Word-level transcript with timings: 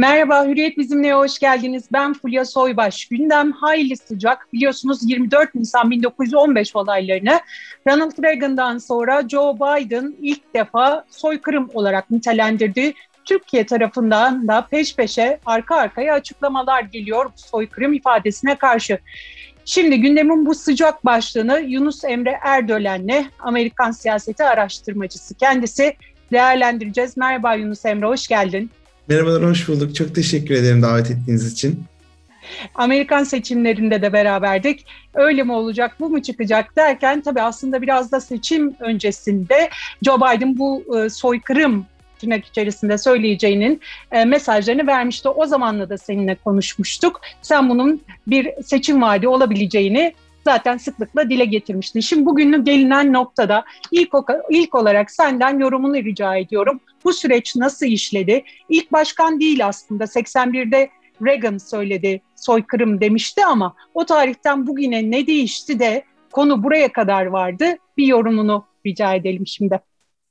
Merhaba, 0.00 0.44
Hürriyet 0.46 0.78
bizimle 0.78 1.12
hoş 1.12 1.38
geldiniz. 1.38 1.84
Ben 1.92 2.12
Fulya 2.12 2.44
Soybaş. 2.44 3.04
Gündem 3.04 3.52
hayli 3.52 3.96
sıcak. 3.96 4.52
Biliyorsunuz 4.52 5.10
24 5.10 5.54
Nisan 5.54 5.90
1915 5.90 6.76
olaylarını 6.76 7.40
Ronald 7.88 8.22
Reagan'dan 8.22 8.78
sonra 8.78 9.28
Joe 9.28 9.56
Biden 9.56 10.14
ilk 10.22 10.54
defa 10.54 11.04
soykırım 11.10 11.70
olarak 11.74 12.10
nitelendirdi. 12.10 12.94
Türkiye 13.24 13.66
tarafından 13.66 14.48
da 14.48 14.66
peş 14.70 14.96
peşe 14.96 15.40
arka 15.46 15.76
arkaya 15.76 16.14
açıklamalar 16.14 16.82
geliyor 16.82 17.24
bu 17.24 17.40
soykırım 17.40 17.92
ifadesine 17.92 18.54
karşı. 18.54 18.98
Şimdi 19.64 20.00
gündemin 20.00 20.46
bu 20.46 20.54
sıcak 20.54 21.04
başlığını 21.04 21.60
Yunus 21.60 22.04
Emre 22.04 22.38
Erdölen'le 22.44 23.26
Amerikan 23.40 23.90
siyaseti 23.90 24.44
araştırmacısı 24.44 25.34
kendisi 25.34 25.96
değerlendireceğiz. 26.32 27.16
Merhaba 27.16 27.54
Yunus 27.54 27.84
Emre, 27.84 28.06
hoş 28.06 28.28
geldin. 28.28 28.70
Merhabalar, 29.10 29.44
hoş 29.44 29.68
bulduk. 29.68 29.94
Çok 29.94 30.14
teşekkür 30.14 30.54
ederim 30.54 30.82
davet 30.82 31.10
ettiğiniz 31.10 31.52
için. 31.52 31.84
Amerikan 32.74 33.24
seçimlerinde 33.24 34.02
de 34.02 34.12
beraberdik. 34.12 34.86
Öyle 35.14 35.42
mi 35.42 35.52
olacak, 35.52 35.96
bu 36.00 36.08
mu 36.08 36.22
çıkacak 36.22 36.76
derken 36.76 37.20
tabii 37.20 37.42
aslında 37.42 37.82
biraz 37.82 38.12
da 38.12 38.20
seçim 38.20 38.74
öncesinde 38.80 39.70
Joe 40.02 40.16
Biden 40.16 40.58
bu 40.58 40.98
e, 40.98 41.10
soykırım 41.10 41.86
tırnak 42.18 42.44
içerisinde 42.44 42.98
söyleyeceğinin 42.98 43.80
e, 44.12 44.24
mesajlarını 44.24 44.86
vermişti. 44.86 45.28
O 45.28 45.46
zamanla 45.46 45.88
da 45.88 45.98
seninle 45.98 46.34
konuşmuştuk. 46.34 47.20
Sen 47.42 47.68
bunun 47.68 48.02
bir 48.26 48.62
seçim 48.64 49.02
vaadi 49.02 49.28
olabileceğini 49.28 50.14
zaten 50.44 50.76
sıklıkla 50.76 51.30
dile 51.30 51.44
getirmiştin. 51.44 52.00
Şimdi 52.00 52.26
bugünün 52.26 52.64
gelinen 52.64 53.12
noktada 53.12 53.64
ilk, 53.92 54.12
ilk 54.50 54.74
olarak 54.74 55.10
senden 55.10 55.58
yorumunu 55.58 55.96
rica 55.96 56.36
ediyorum. 56.36 56.80
Bu 57.04 57.12
süreç 57.12 57.56
nasıl 57.56 57.86
işledi? 57.86 58.44
İlk 58.68 58.92
başkan 58.92 59.40
değil 59.40 59.66
aslında 59.66 60.04
81'de 60.04 60.90
Reagan 61.26 61.58
söyledi 61.58 62.20
soykırım 62.36 63.00
demişti 63.00 63.44
ama 63.44 63.74
o 63.94 64.06
tarihten 64.06 64.66
bugüne 64.66 65.10
ne 65.10 65.26
değişti 65.26 65.78
de 65.78 66.04
konu 66.32 66.62
buraya 66.62 66.92
kadar 66.92 67.26
vardı. 67.26 67.64
Bir 67.96 68.06
yorumunu 68.06 68.64
rica 68.86 69.14
edelim 69.14 69.46
şimdi. 69.46 69.80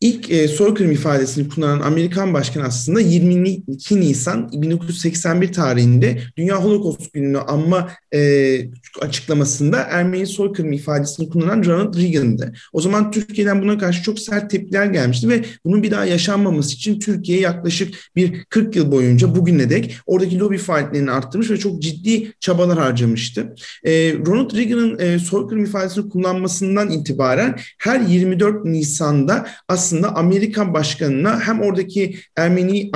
İlk 0.01 0.31
e, 0.31 0.47
soykırım 0.47 0.91
ifadesini 0.91 1.49
kullanan 1.49 1.79
Amerikan 1.79 2.33
başkanı 2.33 2.63
aslında 2.63 2.99
22 2.99 3.99
Nisan 3.99 4.51
1981 4.51 5.53
tarihinde 5.53 6.21
Dünya 6.37 6.63
Holocaust 6.63 7.13
Günü'nü 7.13 7.37
anma 7.37 7.91
e, 8.13 8.59
açıklamasında 9.01 9.77
Ermeni 9.77 10.27
soykırım 10.27 10.71
ifadesini 10.73 11.29
kullanan 11.29 11.63
Ronald 11.63 11.95
Reagan'dı. 11.97 12.53
O 12.73 12.81
zaman 12.81 13.11
Türkiye'den 13.11 13.61
buna 13.61 13.77
karşı 13.77 14.03
çok 14.03 14.19
sert 14.19 14.51
tepkiler 14.51 14.85
gelmişti 14.85 15.29
ve 15.29 15.45
bunun 15.65 15.83
bir 15.83 15.91
daha 15.91 16.05
yaşanmaması 16.05 16.73
için 16.73 16.99
Türkiye 16.99 17.39
yaklaşık 17.39 17.93
bir 18.15 18.43
40 18.49 18.75
yıl 18.75 18.91
boyunca 18.91 19.35
bugüne 19.35 19.69
dek 19.69 19.97
oradaki 20.05 20.39
lobi 20.39 20.57
faaliyetlerini 20.57 21.11
arttırmış 21.11 21.51
ve 21.51 21.57
çok 21.57 21.81
ciddi 21.81 22.33
çabalar 22.39 22.77
harcamıştı. 22.77 23.55
E, 23.83 24.13
Ronald 24.13 24.57
Reagan'ın 24.57 24.99
e, 24.99 25.19
soykırım 25.19 25.63
ifadesini 25.63 26.09
kullanmasından 26.09 26.89
itibaren 26.89 27.59
her 27.77 27.99
24 27.99 28.65
Nisan'da 28.65 29.47
aslında 29.67 29.88
aslında 29.89 30.15
Amerikan 30.15 30.73
başkanına 30.73 31.39
hem 31.39 31.61
oradaki 31.61 32.15
Ermeni 32.35 32.91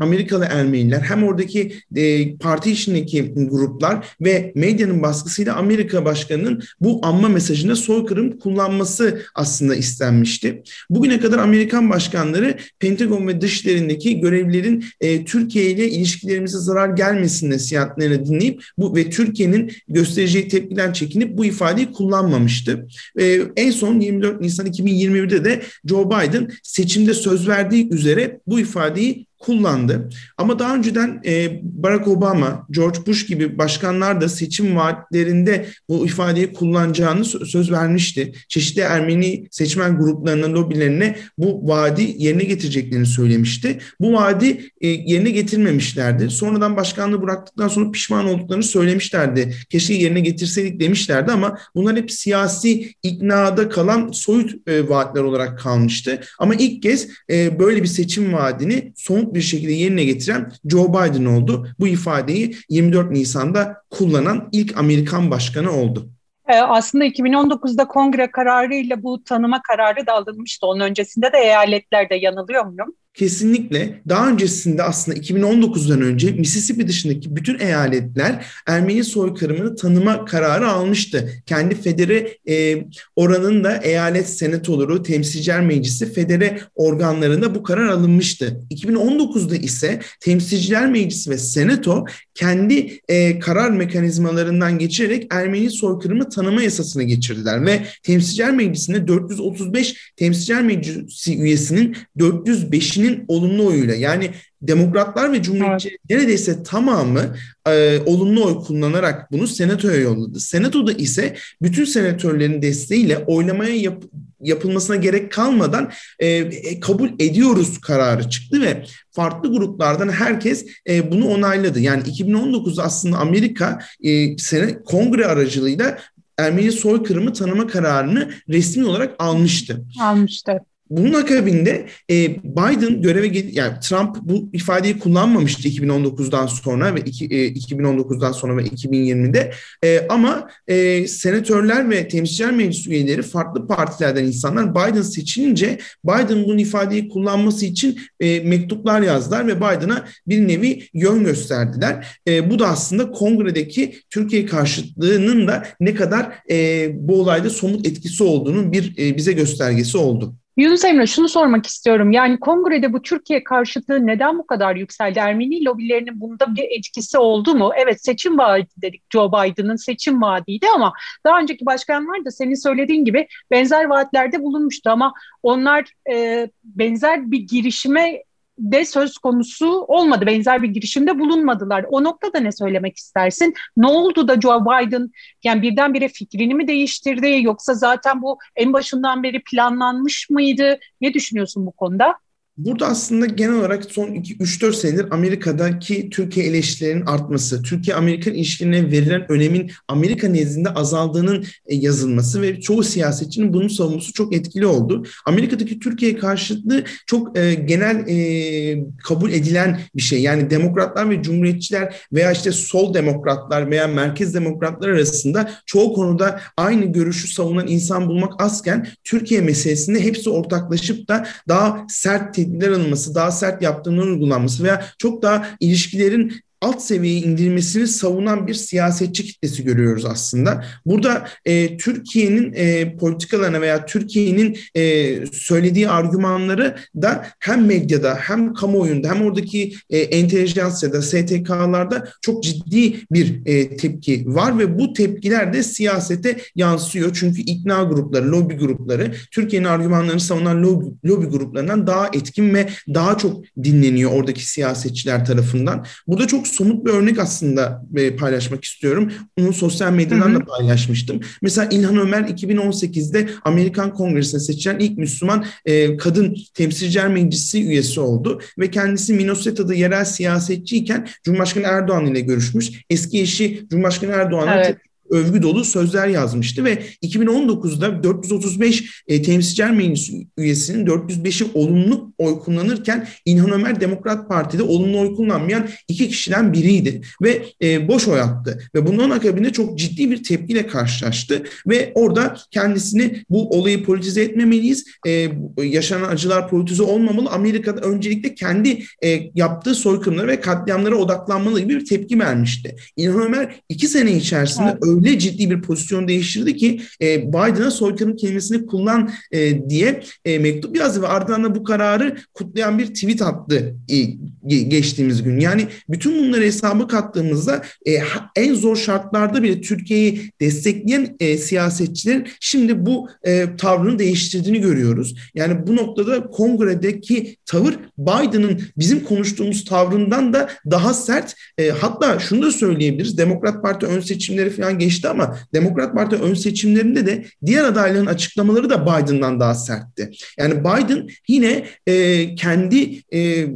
Amerikalı 0.00 0.44
Ermeniler 0.44 1.00
hem 1.00 1.24
oradaki 1.24 1.72
e, 1.96 2.36
parti 2.36 2.70
içindeki 2.70 3.32
gruplar 3.36 4.06
ve 4.20 4.52
medyanın 4.54 5.02
baskısıyla 5.02 5.56
Amerika 5.56 6.04
başkanının 6.04 6.62
bu 6.80 7.00
anma 7.02 7.28
mesajında 7.28 7.76
soykırım 7.76 8.38
kullanması 8.38 9.22
aslında 9.34 9.74
istenmişti. 9.74 10.62
Bugüne 10.90 11.20
kadar 11.20 11.38
Amerikan 11.38 11.90
başkanları 11.90 12.56
Pentagon 12.78 13.28
ve 13.28 13.40
dışlarındaki 13.40 14.20
görevlilerin 14.20 14.84
e, 15.00 15.24
Türkiye 15.24 15.70
ile 15.70 15.90
ilişkilerimize 15.90 16.58
zarar 16.58 16.88
gelmesin 16.88 17.50
nasihatlerini 17.50 18.26
dinleyip 18.26 18.62
bu 18.78 18.96
ve 18.96 19.10
Türkiye'nin 19.10 19.72
göstereceği 19.88 20.48
tepkiden 20.48 20.92
çekinip 20.92 21.38
bu 21.38 21.44
ifadeyi 21.44 21.92
kullanmamıştı. 21.92 22.86
E, 23.20 23.40
en 23.56 23.70
son 23.70 24.00
24 24.00 24.40
Nisan 24.40 24.66
2021'de 24.66 25.44
de 25.44 25.62
Joe 25.84 26.10
Biden 26.10 26.33
Biden 26.34 26.50
seçimde 26.62 27.14
söz 27.14 27.48
verdiği 27.48 27.88
üzere 27.88 28.40
bu 28.46 28.60
ifadeyi 28.60 29.26
kullandı. 29.44 30.08
Ama 30.38 30.58
daha 30.58 30.74
önceden 30.74 31.20
e, 31.26 31.60
Barack 31.62 32.08
Obama, 32.08 32.66
George 32.70 32.98
Bush 33.06 33.26
gibi 33.26 33.58
başkanlar 33.58 34.20
da 34.20 34.28
seçim 34.28 34.76
vaatlerinde 34.76 35.66
bu 35.88 36.06
ifadeyi 36.06 36.52
kullanacağını 36.52 37.24
söz 37.24 37.72
vermişti. 37.72 38.32
Çeşitli 38.48 38.80
Ermeni 38.80 39.46
seçmen 39.50 39.98
gruplarının 39.98 40.52
lobilerine 40.54 41.16
bu 41.38 41.68
vaadi 41.68 42.14
yerine 42.18 42.44
getireceklerini 42.44 43.06
söylemişti. 43.06 43.78
Bu 44.00 44.12
vaadi 44.12 44.70
e, 44.80 44.88
yerine 44.88 45.30
getirmemişlerdi. 45.30 46.30
Sonradan 46.30 46.76
başkanlığı 46.76 47.22
bıraktıktan 47.22 47.68
sonra 47.68 47.90
pişman 47.90 48.26
olduklarını 48.26 48.62
söylemişlerdi. 48.62 49.54
Keşke 49.70 49.94
yerine 49.94 50.20
getirseydik 50.20 50.80
demişlerdi 50.80 51.32
ama 51.32 51.58
bunlar 51.74 51.96
hep 51.96 52.12
siyasi 52.12 52.94
iknada 53.02 53.68
kalan 53.68 54.10
soyut 54.12 54.68
e, 54.68 54.88
vaatler 54.88 55.22
olarak 55.22 55.58
kalmıştı. 55.58 56.20
Ama 56.38 56.54
ilk 56.54 56.82
kez 56.82 57.08
e, 57.30 57.58
böyle 57.58 57.82
bir 57.82 57.88
seçim 57.88 58.32
vaadini 58.32 58.92
somut 58.96 59.33
bir 59.34 59.40
şekilde 59.40 59.72
yerine 59.72 60.04
getiren 60.04 60.52
Joe 60.64 60.88
Biden 60.88 61.24
oldu. 61.24 61.68
Bu 61.78 61.88
ifadeyi 61.88 62.56
24 62.68 63.10
Nisan'da 63.10 63.82
kullanan 63.90 64.48
ilk 64.52 64.76
Amerikan 64.78 65.30
başkanı 65.30 65.70
oldu. 65.70 66.10
Ee, 66.48 66.56
aslında 66.56 67.06
2019'da 67.06 67.88
kongre 67.88 68.30
kararıyla 68.30 69.02
bu 69.02 69.24
tanıma 69.24 69.62
kararı 69.62 70.06
da 70.06 70.12
alınmıştı. 70.12 70.66
Onun 70.66 70.80
öncesinde 70.80 71.32
de 71.32 71.38
eyaletlerde 71.38 72.14
yanılıyor 72.14 72.64
muyum? 72.64 72.94
Kesinlikle 73.14 74.00
daha 74.08 74.28
öncesinde 74.30 74.82
aslında 74.82 75.18
2019'dan 75.18 76.02
önce 76.02 76.32
Mississippi 76.32 76.88
dışındaki 76.88 77.36
bütün 77.36 77.58
eyaletler 77.58 78.46
Ermeni 78.66 79.04
soykırımını 79.04 79.76
tanıma 79.76 80.24
kararı 80.24 80.68
almıştı. 80.68 81.30
Kendi 81.46 81.74
federe 81.74 82.36
e, 82.48 82.84
oranında 83.16 83.76
eyalet 83.76 84.28
senatoları, 84.28 85.02
temsilciler 85.02 85.60
meclisi, 85.60 86.12
federe 86.12 86.60
organlarında 86.74 87.54
bu 87.54 87.62
karar 87.62 87.88
alınmıştı. 87.88 88.60
2019'da 88.70 89.56
ise 89.56 90.00
temsilciler 90.20 90.90
meclisi 90.90 91.30
ve 91.30 91.38
senato 91.38 92.04
kendi 92.34 92.98
e, 93.08 93.38
karar 93.38 93.70
mekanizmalarından 93.70 94.78
geçerek 94.78 95.26
Ermeni 95.30 95.70
soykırımı 95.70 96.28
tanıma 96.28 96.62
yasasını 96.62 97.02
geçirdiler 97.02 97.66
ve 97.66 97.86
temsilciler 98.02 98.54
meclisinde 98.54 99.08
435 99.08 100.12
temsilciler 100.16 100.62
meclisi 100.62 101.38
üyesinin 101.38 101.96
405'ini 102.18 103.03
kişinin 103.04 103.24
olumlu 103.28 103.66
oyuyla 103.66 103.94
yani 103.94 104.30
demokratlar 104.62 105.32
ve 105.32 105.42
cumhuriyetçi 105.42 105.88
evet. 105.88 106.00
neredeyse 106.10 106.62
tamamı 106.62 107.36
e, 107.68 107.98
olumlu 108.06 108.46
oy 108.46 108.64
kullanarak 108.64 109.32
bunu 109.32 109.46
senatoya 109.46 110.00
yolladı. 110.00 110.40
Senatoda 110.40 110.92
ise 110.92 111.36
bütün 111.62 111.84
senatörlerin 111.84 112.62
desteğiyle 112.62 113.18
oylamaya 113.18 113.76
yap, 113.76 114.02
yapılmasına 114.40 114.96
gerek 114.96 115.32
kalmadan 115.32 115.90
e, 116.18 116.28
e, 116.28 116.80
kabul 116.80 117.08
ediyoruz 117.18 117.80
kararı 117.80 118.30
çıktı 118.30 118.60
ve 118.60 118.84
farklı 119.10 119.52
gruplardan 119.52 120.08
herkes 120.08 120.66
e, 120.88 121.12
bunu 121.12 121.28
onayladı. 121.28 121.80
Yani 121.80 122.02
2019'da 122.02 122.82
aslında 122.82 123.16
Amerika 123.16 123.78
e, 124.02 124.38
sene, 124.38 124.82
kongre 124.82 125.26
aracılığıyla 125.26 125.98
Ermeni 126.38 126.72
soykırımı 126.72 127.32
tanıma 127.32 127.66
kararını 127.66 128.30
resmi 128.48 128.86
olarak 128.86 129.14
almıştı. 129.18 129.84
Almıştı. 130.00 130.60
Bunun 130.96 131.12
akabinde 131.12 131.86
e, 132.10 132.36
Biden 132.44 133.02
göreve 133.02 133.38
yani 133.52 133.80
Trump 133.80 134.16
bu 134.22 134.50
ifadeyi 134.52 134.98
kullanmamıştı 134.98 135.68
2019'dan 135.68 136.46
sonra 136.46 136.94
ve 136.94 137.00
iki, 137.00 137.24
e, 137.24 137.48
2019'dan 137.48 138.32
sonra 138.32 138.56
ve 138.56 138.62
2020'de 138.62 139.52
e, 139.84 140.06
ama 140.08 140.48
e, 140.68 141.06
senatörler 141.08 141.90
ve 141.90 142.08
temsilciler 142.08 142.52
meclis 142.52 142.86
üyeleri 142.86 143.22
farklı 143.22 143.66
partilerden 143.66 144.24
insanlar 144.24 144.74
Biden 144.74 145.02
seçilince 145.02 145.78
Biden 146.04 146.44
bu 146.44 146.56
ifadeyi 146.56 147.08
kullanması 147.08 147.66
için 147.66 147.98
e, 148.20 148.40
mektuplar 148.40 149.02
yazdılar 149.02 149.46
ve 149.46 149.56
Biden'a 149.56 150.08
bir 150.26 150.48
nevi 150.48 150.88
yön 150.94 151.24
gösterdiler. 151.24 152.18
E, 152.28 152.50
bu 152.50 152.58
da 152.58 152.68
aslında 152.68 153.10
kongredeki 153.10 153.94
Türkiye 154.10 154.46
karşıtlığının 154.46 155.48
da 155.48 155.66
ne 155.80 155.94
kadar 155.94 156.32
e, 156.50 156.90
bu 156.94 157.20
olayda 157.20 157.50
somut 157.50 157.86
etkisi 157.86 158.22
olduğunun 158.22 158.72
bir 158.72 158.94
e, 158.98 159.16
bize 159.16 159.32
göstergesi 159.32 159.98
oldu. 159.98 160.34
Yunus 160.56 160.84
Emre 160.84 161.06
şunu 161.06 161.28
sormak 161.28 161.66
istiyorum. 161.66 162.12
Yani 162.12 162.40
kongrede 162.40 162.92
bu 162.92 163.02
Türkiye 163.02 163.44
karşıtlığı 163.44 164.06
neden 164.06 164.38
bu 164.38 164.46
kadar 164.46 164.76
yükseldi? 164.76 165.18
Ermeni 165.18 165.64
lobilerinin 165.64 166.20
bunda 166.20 166.56
bir 166.56 166.66
etkisi 166.78 167.18
oldu 167.18 167.54
mu? 167.54 167.70
Evet 167.76 168.04
seçim 168.04 168.38
vaadi 168.38 168.68
dedik 168.82 169.02
Joe 169.12 169.28
Biden'ın 169.32 169.76
seçim 169.76 170.22
vaadiydi 170.22 170.66
ama 170.74 170.92
daha 171.26 171.40
önceki 171.40 171.66
başkanlar 171.66 172.24
da 172.24 172.30
senin 172.30 172.54
söylediğin 172.54 173.04
gibi 173.04 173.26
benzer 173.50 173.84
vaatlerde 173.84 174.42
bulunmuştu 174.42 174.90
ama 174.90 175.12
onlar 175.42 175.84
e, 176.12 176.48
benzer 176.64 177.30
bir 177.30 177.40
girişime 177.40 178.22
de 178.58 178.84
söz 178.84 179.18
konusu 179.18 179.66
olmadı. 179.66 180.26
Benzer 180.26 180.62
bir 180.62 180.68
girişimde 180.68 181.18
bulunmadılar. 181.18 181.86
O 181.88 182.04
noktada 182.04 182.38
ne 182.40 182.52
söylemek 182.52 182.96
istersin? 182.96 183.54
Ne 183.76 183.86
oldu 183.86 184.28
da 184.28 184.40
Joe 184.40 184.60
Biden 184.60 185.10
yani 185.44 185.62
birdenbire 185.62 186.08
fikrini 186.08 186.54
mi 186.54 186.68
değiştirdi 186.68 187.38
yoksa 187.42 187.74
zaten 187.74 188.22
bu 188.22 188.38
en 188.56 188.72
başından 188.72 189.22
beri 189.22 189.42
planlanmış 189.42 190.30
mıydı? 190.30 190.78
Ne 191.00 191.14
düşünüyorsun 191.14 191.66
bu 191.66 191.72
konuda? 191.72 192.14
Burada 192.56 192.86
aslında 192.86 193.26
genel 193.26 193.54
olarak 193.54 193.84
son 193.84 194.08
3-4 194.08 194.72
senedir 194.72 195.06
Amerika'daki 195.10 196.10
Türkiye 196.10 196.46
eleştirilerinin 196.46 197.06
artması, 197.06 197.62
Türkiye-Amerikan 197.62 198.34
ilişkilerine 198.34 198.90
verilen 198.90 199.32
önemin 199.32 199.70
Amerika 199.88 200.28
nezdinde 200.28 200.68
azaldığının 200.68 201.44
e, 201.66 201.74
yazılması 201.74 202.42
ve 202.42 202.60
çoğu 202.60 202.82
siyasetçinin 202.82 203.52
bunun 203.52 203.68
savunması 203.68 204.12
çok 204.12 204.34
etkili 204.34 204.66
oldu. 204.66 205.06
Amerika'daki 205.26 205.78
Türkiye 205.78 206.16
karşıtlığı 206.16 206.84
çok 207.06 207.38
e, 207.38 207.54
genel 207.54 208.08
e, 208.08 208.84
kabul 209.04 209.32
edilen 209.32 209.80
bir 209.96 210.02
şey. 210.02 210.22
Yani 210.22 210.50
demokratlar 210.50 211.10
ve 211.10 211.22
cumhuriyetçiler 211.22 211.94
veya 212.12 212.32
işte 212.32 212.52
sol 212.52 212.94
demokratlar 212.94 213.70
veya 213.70 213.86
merkez 213.86 214.34
demokratlar 214.34 214.88
arasında 214.88 215.50
çoğu 215.66 215.92
konuda 215.92 216.40
aynı 216.56 216.84
görüşü 216.84 217.28
savunan 217.28 217.68
insan 217.68 218.08
bulmak 218.08 218.42
azken 218.42 218.86
Türkiye 219.04 219.40
meselesinde 219.40 220.04
hepsi 220.04 220.30
ortaklaşıp 220.30 221.08
da 221.08 221.26
daha 221.48 221.86
sert 221.88 222.34
tedbirler 222.44 222.70
alınması, 222.70 223.14
daha 223.14 223.30
sert 223.30 223.62
yaptırımların 223.62 224.12
uygulanması 224.12 224.64
veya 224.64 224.84
çok 224.98 225.22
daha 225.22 225.46
ilişkilerin 225.60 226.43
alt 226.64 226.82
seviyeye 226.82 227.20
indirilmesini 227.20 227.86
savunan 227.86 228.46
bir 228.46 228.54
siyasetçi 228.54 229.24
kitlesi 229.24 229.64
görüyoruz 229.64 230.04
aslında. 230.04 230.64
Burada 230.86 231.28
e, 231.44 231.76
Türkiye'nin 231.76 232.52
e, 232.56 232.96
politikalarına 232.96 233.60
veya 233.60 233.86
Türkiye'nin 233.86 234.58
e, 234.74 235.26
söylediği 235.26 235.88
argümanları 235.88 236.76
da 236.96 237.26
hem 237.38 237.66
medyada 237.66 238.14
hem 238.14 238.54
kamuoyunda 238.54 239.08
hem 239.08 239.22
oradaki 239.22 239.74
e, 239.90 239.98
entelijansiyada, 239.98 241.02
STK'larda 241.02 242.08
çok 242.20 242.42
ciddi 242.42 242.96
bir 243.12 243.46
e, 243.46 243.76
tepki 243.76 244.24
var 244.26 244.58
ve 244.58 244.78
bu 244.78 244.92
tepkiler 244.92 245.52
de 245.52 245.62
siyasete 245.62 246.36
yansıyor. 246.56 247.16
Çünkü 247.20 247.40
ikna 247.40 247.82
grupları, 247.82 248.32
lobi 248.32 248.54
grupları 248.54 249.14
Türkiye'nin 249.30 249.68
argümanlarını 249.68 250.20
savunan 250.20 250.62
lobi, 250.62 250.86
lobi 251.04 251.26
gruplarından 251.26 251.86
daha 251.86 252.06
etkin 252.06 252.54
ve 252.54 252.68
daha 252.94 253.18
çok 253.18 253.44
dinleniyor 253.64 254.10
oradaki 254.10 254.50
siyasetçiler 254.50 255.24
tarafından. 255.24 255.86
Burada 256.06 256.26
çok 256.26 256.53
somut 256.54 256.86
bir 256.86 256.90
örnek 256.90 257.18
aslında 257.18 257.84
e, 257.96 258.16
paylaşmak 258.16 258.64
istiyorum. 258.64 259.12
Onu 259.40 259.52
sosyal 259.52 259.92
medyadan 259.92 260.30
hı 260.30 260.34
hı. 260.34 260.40
da 260.40 260.44
paylaşmıştım. 260.44 261.20
Mesela 261.42 261.68
İlhan 261.70 261.96
Ömer 261.96 262.22
2018'de 262.22 263.28
Amerikan 263.44 263.94
Kongresi'ne 263.94 264.40
seçilen 264.40 264.78
ilk 264.78 264.98
Müslüman 264.98 265.44
e, 265.64 265.96
kadın 265.96 266.36
temsilciler 266.54 267.08
meclisi 267.08 267.64
üyesi 267.64 268.00
oldu 268.00 268.40
ve 268.58 268.70
kendisi 268.70 269.14
Minnesota'da 269.14 269.74
yerel 269.74 270.04
siyasetçiyken 270.04 271.08
Cumhurbaşkanı 271.24 271.64
Erdoğan 271.66 272.06
ile 272.06 272.20
görüşmüş. 272.20 272.70
Eski 272.90 273.20
eşi 273.20 273.66
Cumhurbaşkanı 273.70 274.10
Erdoğan'a 274.10 274.54
evet 274.54 274.76
övgü 275.14 275.42
dolu 275.42 275.64
sözler 275.64 276.08
yazmıştı 276.08 276.64
ve 276.64 276.82
2019'da 277.02 278.02
435 278.02 279.02
e, 279.08 279.22
temsilciler 279.22 279.70
meclisi 279.70 280.26
üyesinin 280.38 280.86
405'i 280.86 281.46
olumlu 281.54 282.12
oy 282.18 282.38
kullanırken 282.38 283.08
İlhan 283.24 283.50
Ömer 283.50 283.80
Demokrat 283.80 284.28
Parti'de 284.28 284.62
olumlu 284.62 285.00
oy 285.00 285.14
kullanmayan 285.14 285.68
iki 285.88 286.08
kişiden 286.08 286.52
biriydi 286.52 287.00
ve 287.22 287.42
e, 287.62 287.88
boş 287.88 288.08
oy 288.08 288.20
attı 288.20 288.58
ve 288.74 288.86
bundan 288.86 289.10
akabinde 289.10 289.52
çok 289.52 289.78
ciddi 289.78 290.10
bir 290.10 290.22
tepkiyle 290.22 290.66
karşılaştı 290.66 291.42
ve 291.66 291.92
orada 291.94 292.36
kendisini 292.50 293.24
bu 293.30 293.50
olayı 293.50 293.84
politize 293.84 294.22
etmemeliyiz, 294.22 294.84
e, 295.06 295.28
yaşanan 295.62 296.08
acılar 296.08 296.48
politize 296.48 296.82
olmamalı, 296.82 297.30
Amerika'da 297.30 297.80
öncelikle 297.80 298.34
kendi 298.34 298.82
e, 299.04 299.30
yaptığı 299.34 299.74
soykırımlara 299.74 300.26
ve 300.26 300.40
katliamlara 300.40 300.94
odaklanmalı 300.94 301.60
gibi 301.60 301.74
bir 301.74 301.86
tepki 301.86 302.18
vermişti. 302.18 302.76
İlhan 302.96 303.22
Ömer 303.22 303.54
iki 303.68 303.88
sene 303.88 304.12
içerisinde 304.12 304.68
evet 304.68 304.82
öyle 304.82 305.03
ciddi 305.18 305.50
bir 305.50 305.62
pozisyon 305.62 306.08
değiştirdi 306.08 306.56
ki 306.56 306.80
e, 307.02 307.28
Biden'a 307.28 307.70
soykırım 307.70 308.16
kelimesini 308.16 308.66
kullan 308.66 309.10
e, 309.32 309.68
diye 309.68 310.02
e, 310.24 310.38
mektup 310.38 310.76
yazdı 310.76 311.02
ve 311.02 311.08
ardından 311.08 311.44
da 311.44 311.54
bu 311.54 311.64
kararı 311.64 312.16
kutlayan 312.34 312.78
bir 312.78 312.86
tweet 312.86 313.22
attı 313.22 313.76
e, 313.88 314.00
geçtiğimiz 314.48 315.22
gün. 315.22 315.40
Yani 315.40 315.66
bütün 315.88 316.18
bunları 316.18 316.44
hesaba 316.44 316.86
kattığımızda 316.86 317.62
e, 317.86 317.98
en 318.36 318.54
zor 318.54 318.76
şartlarda 318.76 319.42
bile 319.42 319.60
Türkiye'yi 319.60 320.30
destekleyen 320.40 321.16
e, 321.20 321.38
siyasetçilerin 321.38 322.28
şimdi 322.40 322.86
bu 322.86 323.08
e, 323.24 323.46
tavrını 323.58 323.98
değiştirdiğini 323.98 324.60
görüyoruz. 324.60 325.14
Yani 325.34 325.66
bu 325.66 325.76
noktada 325.76 326.26
kongredeki 326.26 327.36
tavır 327.46 327.74
Biden'ın 327.98 328.62
bizim 328.78 329.04
konuştuğumuz 329.04 329.64
tavrından 329.64 330.32
da 330.32 330.48
daha 330.70 330.94
sert. 330.94 331.34
E, 331.58 331.68
hatta 331.68 332.18
şunu 332.18 332.42
da 332.42 332.52
söyleyebiliriz. 332.52 333.18
Demokrat 333.18 333.62
Parti 333.62 333.86
ön 333.86 334.00
seçimleri 334.00 334.50
falan 334.50 334.78
geçti 334.84 335.08
ama 335.08 335.38
Demokrat 335.54 335.94
Parti 335.94 336.16
ön 336.16 336.34
seçimlerinde 336.34 337.06
de 337.06 337.24
diğer 337.46 337.64
adayların 337.64 338.06
açıklamaları 338.06 338.70
da 338.70 338.82
Biden'dan 338.82 339.40
daha 339.40 339.54
sertti. 339.54 340.10
Yani 340.38 340.60
Biden 340.60 341.08
yine 341.28 341.66
e, 341.86 342.34
kendi 342.34 343.02
e, 343.14 343.46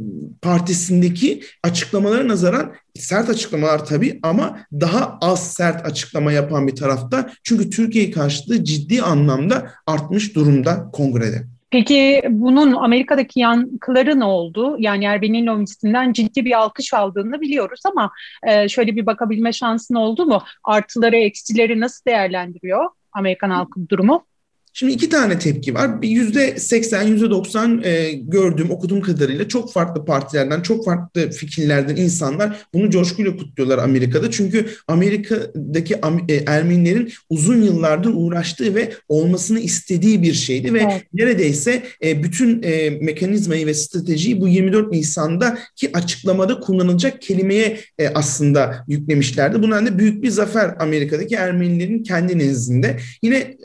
partisindeki 0.41 1.43
açıklamalara 1.63 2.27
nazaran 2.27 2.73
sert 2.99 3.29
açıklamalar 3.29 3.85
tabii 3.85 4.19
ama 4.23 4.59
daha 4.73 5.17
az 5.21 5.53
sert 5.53 5.85
açıklama 5.85 6.31
yapan 6.31 6.67
bir 6.67 6.75
tarafta. 6.75 7.29
Çünkü 7.43 7.69
Türkiye 7.69 8.11
karşıtlığı 8.11 8.63
ciddi 8.63 9.01
anlamda 9.01 9.71
artmış 9.87 10.35
durumda 10.35 10.89
kongrede. 10.93 11.58
Peki 11.71 12.21
bunun 12.29 12.73
Amerika'daki 12.73 13.39
yankıları 13.39 14.19
ne 14.19 14.23
oldu? 14.23 14.75
Yani 14.79 15.05
Erben'in 15.05 15.45
lobisinden 15.45 16.13
ciddi 16.13 16.45
bir 16.45 16.59
alkış 16.59 16.93
aldığını 16.93 17.41
biliyoruz 17.41 17.81
ama 17.85 18.11
e, 18.47 18.69
şöyle 18.69 18.95
bir 18.95 19.05
bakabilme 19.05 19.53
şansın 19.53 19.95
oldu 19.95 20.25
mu? 20.25 20.43
Artıları, 20.63 21.15
eksileri 21.17 21.79
nasıl 21.79 22.05
değerlendiriyor 22.05 22.85
Amerikan 23.13 23.49
halkı 23.49 23.89
durumu? 23.89 24.28
Şimdi 24.73 24.93
iki 24.93 25.09
tane 25.09 25.39
tepki 25.39 25.73
var. 25.73 25.91
Yüzde 26.03 26.59
seksen, 26.59 27.03
yüzde 27.03 27.29
doksan 27.29 27.81
e, 27.83 28.11
gördüğüm, 28.11 28.71
okuduğum 28.71 29.01
kadarıyla 29.01 29.47
çok 29.47 29.73
farklı 29.73 30.05
partilerden, 30.05 30.61
çok 30.61 30.85
farklı 30.85 31.29
fikirlerden 31.31 31.95
insanlar 31.95 32.57
bunu 32.73 32.89
coşkuyla 32.89 33.37
kutluyorlar 33.37 33.77
Amerika'da. 33.77 34.31
Çünkü 34.31 34.65
Amerika'daki 34.87 35.95
e, 36.29 36.35
Ermenilerin 36.47 37.11
uzun 37.29 37.61
yıllardır 37.61 38.11
uğraştığı 38.13 38.75
ve 38.75 38.93
olmasını 39.09 39.59
istediği 39.59 40.23
bir 40.23 40.33
şeydi 40.33 40.73
ve 40.73 40.79
evet. 40.79 41.03
neredeyse 41.13 41.83
e, 42.03 42.23
bütün 42.23 42.59
mekanizmayı 43.01 43.67
ve 43.67 43.73
stratejiyi 43.73 44.41
bu 44.41 44.47
24 44.47 44.91
Nisan'daki 44.91 45.89
açıklamada 45.93 46.59
kullanılacak 46.59 47.21
kelimeye 47.21 47.79
aslında 48.15 48.85
yüklemişlerdi. 48.87 49.63
Bundan 49.63 49.85
da 49.85 49.99
büyük 49.99 50.23
bir 50.23 50.29
zafer 50.29 50.75
Amerika'daki 50.79 51.35
Ermenilerin 51.35 52.03
kendi 52.03 52.37
nezdinde. 52.37 52.97
Yine 53.23 53.57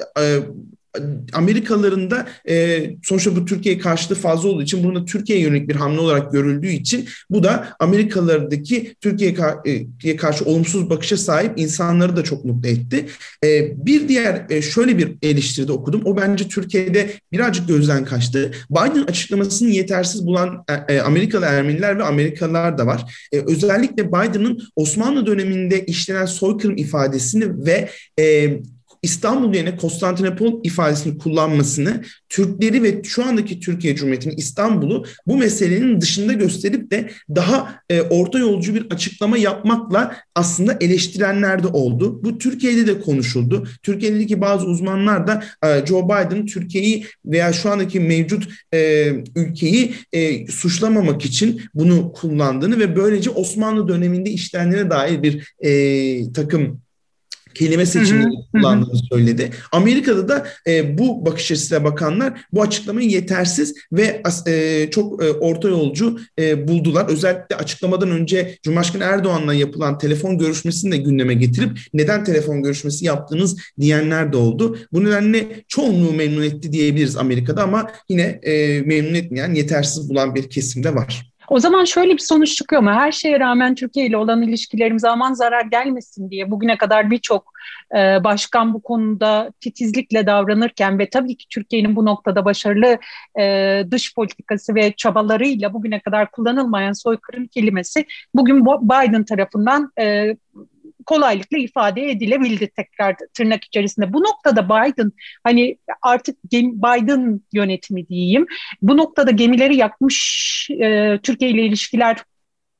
Amerikalıların 1.33 2.11
da 2.11 2.27
e, 2.49 2.87
sonuçta 3.03 3.37
bu 3.37 3.45
Türkiye 3.45 3.79
karşıtı 3.79 4.15
fazla 4.15 4.49
olduğu 4.49 4.63
için 4.63 4.85
bunu 4.85 5.05
Türkiye'ye 5.05 5.45
yönelik 5.45 5.69
bir 5.69 5.75
hamle 5.75 6.01
olarak 6.01 6.33
görüldüğü 6.33 6.71
için 6.71 7.09
bu 7.31 7.43
da 7.43 7.69
Amerikalılardaki 7.79 8.95
Türkiye'ye 9.01 10.17
karşı 10.17 10.45
olumsuz 10.45 10.91
bakışa 10.91 11.17
sahip 11.17 11.53
insanları 11.57 12.17
da 12.17 12.25
çok 12.25 12.45
mutlu 12.45 12.69
etti. 12.69 13.07
E, 13.45 13.73
bir 13.87 14.09
diğer 14.09 14.47
e, 14.51 14.63
şöyle 14.63 14.99
bir 14.99 15.17
eleştiride 15.23 15.73
okudum. 15.73 16.03
O 16.05 16.17
bence 16.17 16.49
Türkiye'de 16.49 17.11
birazcık 17.33 17.69
gözden 17.69 18.05
kaçtı. 18.05 18.51
Biden 18.71 19.03
açıklamasını 19.03 19.71
yetersiz 19.71 20.27
bulan 20.27 20.65
e, 20.89 20.95
e 20.95 21.01
Amerikalı 21.01 21.45
Ermeniler 21.45 21.99
ve 21.99 22.03
Amerikalılar 22.03 22.79
da 22.79 22.87
var. 22.87 23.29
E, 23.33 23.39
özellikle 23.39 24.09
Biden'ın 24.09 24.63
Osmanlı 24.77 25.27
döneminde 25.27 25.85
işlenen 25.85 26.27
soykırım 26.27 26.77
ifadesini 26.77 27.67
ve 27.67 27.89
e, 28.21 28.57
İstanbul 29.05 29.55
yerine 29.55 29.77
Konstantinopol 29.77 30.61
ifadesini 30.65 31.19
kullanmasını 31.19 32.03
Türkleri 32.29 32.83
ve 32.83 33.03
şu 33.03 33.25
andaki 33.25 33.61
Türkiye 33.61 33.97
Cumhuriyeti'nin 33.97 34.37
İstanbul'u 34.37 35.05
bu 35.27 35.37
meselenin 35.37 36.01
dışında 36.01 36.33
gösterip 36.33 36.91
de 36.91 37.11
daha 37.35 37.81
e, 37.91 38.01
orta 38.03 38.39
yolcu 38.39 38.75
bir 38.75 38.87
açıklama 38.91 39.39
yapmakla 39.39 40.17
aslında 40.35 40.77
eleştirenler 40.81 41.63
de 41.63 41.67
oldu. 41.67 42.25
Bu 42.25 42.39
Türkiye'de 42.39 42.87
de 42.87 43.01
konuşuldu. 43.01 43.69
Türkiye'deki 43.83 44.41
bazı 44.41 44.67
uzmanlar 44.67 45.27
da 45.27 45.45
e, 45.65 45.87
Joe 45.87 46.05
Biden 46.05 46.47
Türkiye'yi 46.47 47.07
veya 47.27 47.53
şu 47.53 47.71
andaki 47.71 48.01
mevcut 48.01 48.49
e, 48.75 49.09
ülkeyi 49.37 49.95
e, 50.13 50.47
suçlamamak 50.47 51.25
için 51.25 51.63
bunu 51.75 52.13
kullandığını 52.13 52.79
ve 52.79 52.97
böylece 52.97 53.31
Osmanlı 53.31 53.89
döneminde 53.89 54.31
işlenene 54.31 54.91
dair 54.91 55.23
bir 55.23 55.55
e, 55.61 56.33
takım 56.33 56.84
kelime 57.55 57.87
seçimini 57.87 58.35
kullandığını 58.53 58.99
söyledi. 59.13 59.51
Amerika'da 59.73 60.29
da 60.29 60.47
e, 60.67 60.99
bu 60.99 61.27
bakış 61.27 61.53
açısıyla 61.53 61.85
bakanlar 61.85 62.41
bu 62.53 62.63
açıklamayı 62.63 63.11
yetersiz 63.11 63.75
ve 63.93 64.23
e, 64.47 64.89
çok 64.91 65.25
e, 65.25 65.31
orta 65.31 65.69
yolcu 65.69 66.19
e, 66.39 66.69
buldular. 66.69 67.07
Özellikle 67.09 67.57
açıklamadan 67.57 68.11
önce 68.11 68.59
Cumhurbaşkanı 68.63 69.05
Erdoğan'la 69.05 69.55
yapılan 69.55 69.99
telefon 69.99 70.39
görüşmesini 70.39 70.93
de 70.93 70.97
gündeme 70.97 71.35
getirip 71.35 71.79
neden 71.95 72.25
telefon 72.25 72.63
görüşmesi 72.63 73.05
yaptınız 73.05 73.57
diyenler 73.81 74.33
de 74.33 74.37
oldu. 74.37 74.79
Bu 74.93 75.05
nedenle 75.05 75.65
çoğunluğu 75.69 76.13
memnun 76.13 76.43
etti 76.43 76.73
diyebiliriz 76.73 77.17
Amerika'da 77.17 77.63
ama 77.63 77.91
yine 78.09 78.23
e, 78.23 78.81
memnun 78.81 79.15
etmeyen, 79.15 79.55
yetersiz 79.55 80.09
bulan 80.09 80.35
bir 80.35 80.51
kesim 80.51 80.85
de 80.85 80.95
var. 80.95 81.34
O 81.49 81.59
zaman 81.59 81.85
şöyle 81.85 82.13
bir 82.13 82.19
sonuç 82.19 82.55
çıkıyor 82.55 82.83
mu? 82.83 82.91
Her 82.91 83.13
şeye 83.13 83.41
rağmen 83.41 83.75
Türkiye 83.75 84.07
ile 84.07 84.17
olan 84.17 84.43
ilişkilerimize 84.43 85.09
aman 85.09 85.33
zarar 85.33 85.65
gelmesin 85.67 86.31
diye 86.31 86.51
bugüne 86.51 86.79
kadar 86.79 87.11
birçok 87.11 87.53
e, 87.97 88.25
başkan 88.25 88.75
bu 88.75 88.83
konuda 88.83 89.53
titizlikle 89.61 90.27
davranırken 90.27 90.99
ve 90.99 91.11
tabii 91.11 91.37
ki 91.37 91.47
Türkiye'nin 91.51 91.97
bu 91.97 92.05
noktada 92.05 92.45
başarılı 92.45 92.99
e, 93.41 93.85
dış 93.91 94.15
politikası 94.15 94.75
ve 94.75 94.93
çabalarıyla 94.97 95.73
bugüne 95.73 96.01
kadar 96.01 96.31
kullanılmayan 96.31 96.93
soykırım 96.93 97.47
kelimesi 97.47 98.07
bugün 98.35 98.67
Biden 98.67 99.25
tarafından 99.25 99.93
e, 100.01 100.37
kolaylıkla 101.07 101.59
ifade 101.59 102.11
edilebildi 102.11 102.71
tekrar 102.77 103.17
tırnak 103.35 103.65
içerisinde. 103.65 104.13
Bu 104.13 104.21
noktada 104.21 104.65
Biden 104.65 105.13
hani 105.45 105.79
artık 106.03 106.45
Biden 106.53 107.41
yönetimi 107.53 108.09
diyeyim. 108.09 108.47
Bu 108.83 108.97
noktada 108.97 109.31
gemileri 109.31 109.77
yakmış 109.77 110.69
e, 110.71 111.19
Türkiye 111.23 111.51
ile 111.51 111.63
ilişkiler 111.63 112.17